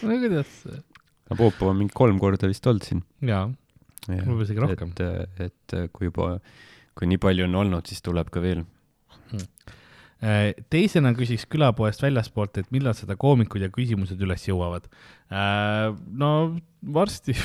[0.04, 3.02] no kuidas, aga Popo on mingi kolm korda vist olnud siin.
[3.24, 3.46] jaa,
[4.08, 4.92] võib-olla isegi rohkem.
[5.00, 6.36] et, et kui juba,
[6.94, 8.62] kui nii palju on olnud, siis tuleb ka veel.
[9.34, 9.48] Äh,
[10.72, 14.86] teisena küsiks külapoest väljaspoolt, et millal seda koomikud ja küsimused üles jõuavad.
[16.20, 16.30] no
[16.94, 17.34] varsti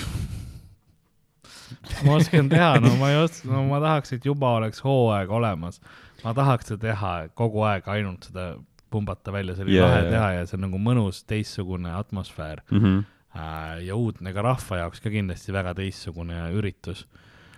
[2.06, 5.80] ma oskan teha, no ma ei oska, no ma tahaks, et juba oleks hooaeg olemas.
[6.24, 8.52] ma tahaks seda teha kogu aeg ainult seda
[8.90, 10.12] pumbata välja, see oli Jaa, lahe jaa.
[10.12, 13.04] teha ja see on nagu mõnus teistsugune atmosfäär Mm -hmm.
[13.36, 17.08] äh, ja uudne ka rahva jaoks ka kindlasti väga teistsugune üritus.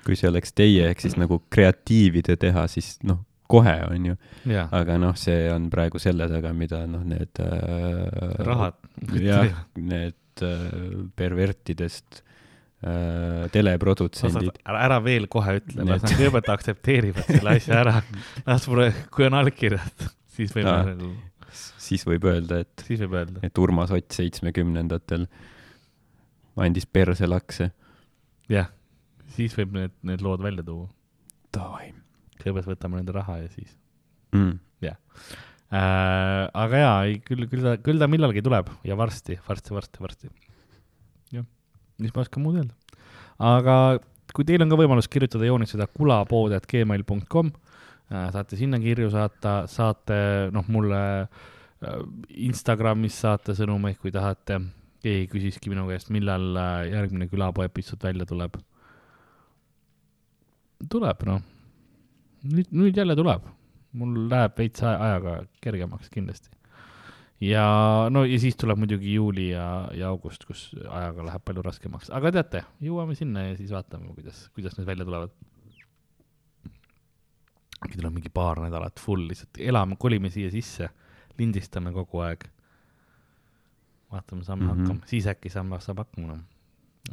[0.05, 3.19] kui see oleks teie ehk siis nagu kreatiivide teha, siis noh,
[3.51, 4.17] kohe on ju,
[4.51, 8.77] jah, aga noh, see on praegu selle taga, mida noh, need äh, rahad.
[9.19, 10.67] jah, need äh,
[11.17, 12.21] pervertidest
[12.83, 14.61] äh, teleprodutsendid.
[14.63, 17.95] ära, ära veel kohe ütle, las Need- nad kõigepealt aktsepteerivad selle asja ära.
[18.47, 21.13] las mulle, kui on allkirjad, siis võime nagu,
[21.81, 23.43] siis võib öelda, et, siis võib öelda.
[23.47, 25.27] et Urmas Ott seitsmekümnendatel
[26.61, 27.71] andis perse lakse.
[28.51, 28.69] jah,
[29.35, 30.89] siis võib need, need lood välja tuua.
[31.51, 31.91] Davai
[32.43, 33.73] kõigepealt võtame nende raha ja siis
[34.35, 34.59] mm..
[35.71, 36.45] äh,.
[36.51, 40.31] aga jaa, ei küll, küll ta, küll ta millalgi tuleb ja varsti, varsti, varsti, varsti.
[41.37, 41.47] jah,
[42.01, 42.75] mis ma oskan muud öelda.
[43.39, 43.75] aga
[44.35, 50.19] kui teil on ka võimalus kirjutada, joonistada kulapood.gmail.com äh,, saate sinna kirju saata, saate
[50.55, 51.29] noh, mulle äh,
[52.47, 54.61] Instagramis saata sõnumeid, kui tahate.
[55.01, 58.59] keegi küsiski minu käest, millal äh, järgmine külapoo episood välja tuleb.
[60.89, 61.41] tuleb noh,
[62.47, 63.45] nüüd, nüüd jälle tuleb,
[63.97, 66.49] mul läheb veits aja- ajaga kergemaks kindlasti.
[67.41, 72.11] ja no ja siis tuleb muidugi juuli ja, ja august, kus ajaga läheb palju raskemaks,
[72.13, 75.33] aga teate, jõuame sinna ja siis vaatame, kuidas, kuidas need välja tulevad.
[77.81, 80.89] äkki tuleb mingi paar nädalat full lihtsalt elame, kolime siia sisse,
[81.39, 82.45] lindistame kogu aeg.
[84.11, 84.69] vaatame, saame mm.
[84.69, 84.77] -hmm.
[84.81, 86.37] hakkama, siis äkki saame, saab hakkama.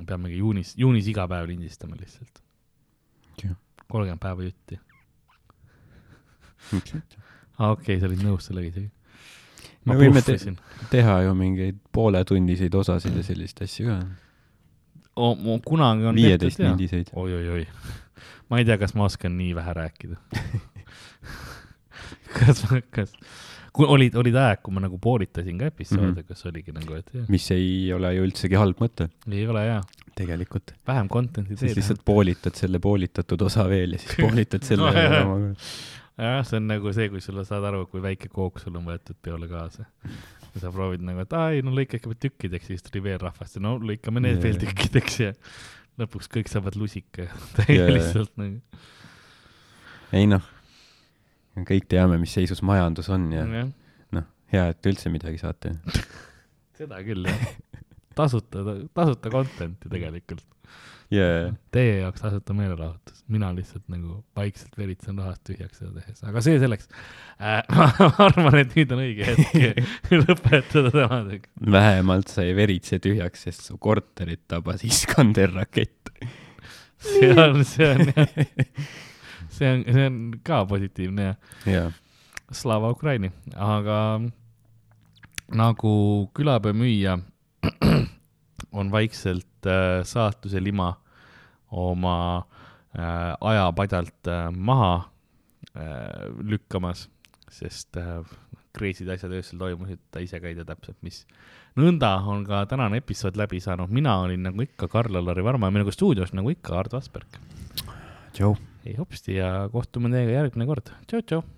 [0.07, 2.45] peamegi juunis, juunis iga päev lindistama lihtsalt
[3.89, 4.79] kolmkümmend päeva jutti.
[7.59, 8.91] aa, okei sa olid nõus sellega isegi.
[9.85, 10.39] me ma võime te
[10.93, 13.99] teha ju mingeid pooletunniseid osasid ja selliseid asju ka.
[15.67, 16.73] kunagi on viieteist jaa.
[16.73, 17.13] mindiseid.
[17.13, 17.67] oi-oi-oi,
[18.51, 20.23] ma ei tea, kas ma oskan nii vähe rääkida
[22.39, 22.65] kas,
[22.95, 23.15] kas,
[23.75, 26.17] kui olid, olid ajad, kui ma nagu poolitasin ka episoode mm.
[26.17, 26.29] -hmm.
[26.29, 29.81] kas oligi nagu, et jah, mis ei ole ju üldsegi halb mõte ei ole hea,
[30.19, 30.75] tegelikult.
[30.87, 31.81] vähem content'i siis teed.
[31.81, 35.15] lihtsalt poolitad selle poolitatud osa veel ja siis poolitad selle No, veel
[36.19, 36.43] jah.
[36.47, 39.49] see on nagu see, kui sulle saad aru, kui väike kook sul on võetud peole
[39.51, 39.87] kaasa.
[40.05, 43.59] ja sa proovid nagu, et aa ei, no lõika kõigepealt tükkideks, siis tuli veel rahvast
[43.59, 44.47] ja no lõikame need Jaa.
[44.47, 45.33] veel tükkideks ja
[45.99, 48.61] lõpuks kõik saavad lusika täie lihtsalt nagu.
[50.17, 50.45] ei noh,
[51.69, 53.73] kõik teame, mis seisus majandus on ja jah,
[54.15, 55.75] noh, hea, et üldse midagi saate.
[56.79, 57.49] seda küll jah.
[58.19, 58.63] tasuta,
[58.95, 60.47] tasuta content ju tegelikult.
[61.13, 66.43] jaa, Teie jaoks tasuta meelelahutus, mina lihtsalt nagu vaikselt veritsen rahast tühjaks seda tehes, aga
[66.45, 66.89] see selleks.
[67.41, 67.63] Äh.
[67.77, 69.81] ma arvan, et nüüd on õige hetk
[70.25, 71.53] lõpetada tänasega.
[71.79, 76.13] vähemalt sa ei veritse tühjaks, sest su korterit tabas Iskander rakett.
[76.99, 78.37] see on, see on jah,
[79.55, 81.39] see on, see on ka positiivne ja
[81.69, 81.89] jaa,
[82.53, 83.29] Slava Ukraini,
[83.61, 83.99] aga
[85.53, 85.91] nagu
[86.37, 87.19] külapea müüja
[88.73, 90.93] on vaikselt äh, saatuse lima
[91.71, 92.47] oma
[92.99, 95.11] äh, ajapadjalt äh, maha
[95.77, 97.09] äh, lükkamas,
[97.51, 98.23] sest äh,
[98.79, 101.25] crazy'd asjad öösel toimusid, ta ise ka ei tea täpselt, mis.
[101.79, 105.95] nõnda on ka tänane episood läbi saanud, mina olin nagu ikka Karl-Alari Varma ja minuga
[105.95, 107.39] stuudios nagu ikka Ardo Asperg.
[108.33, 108.57] tšau.
[108.87, 111.58] ei hopsti ja kohtume teiega järgmine kord, tšau-tšau.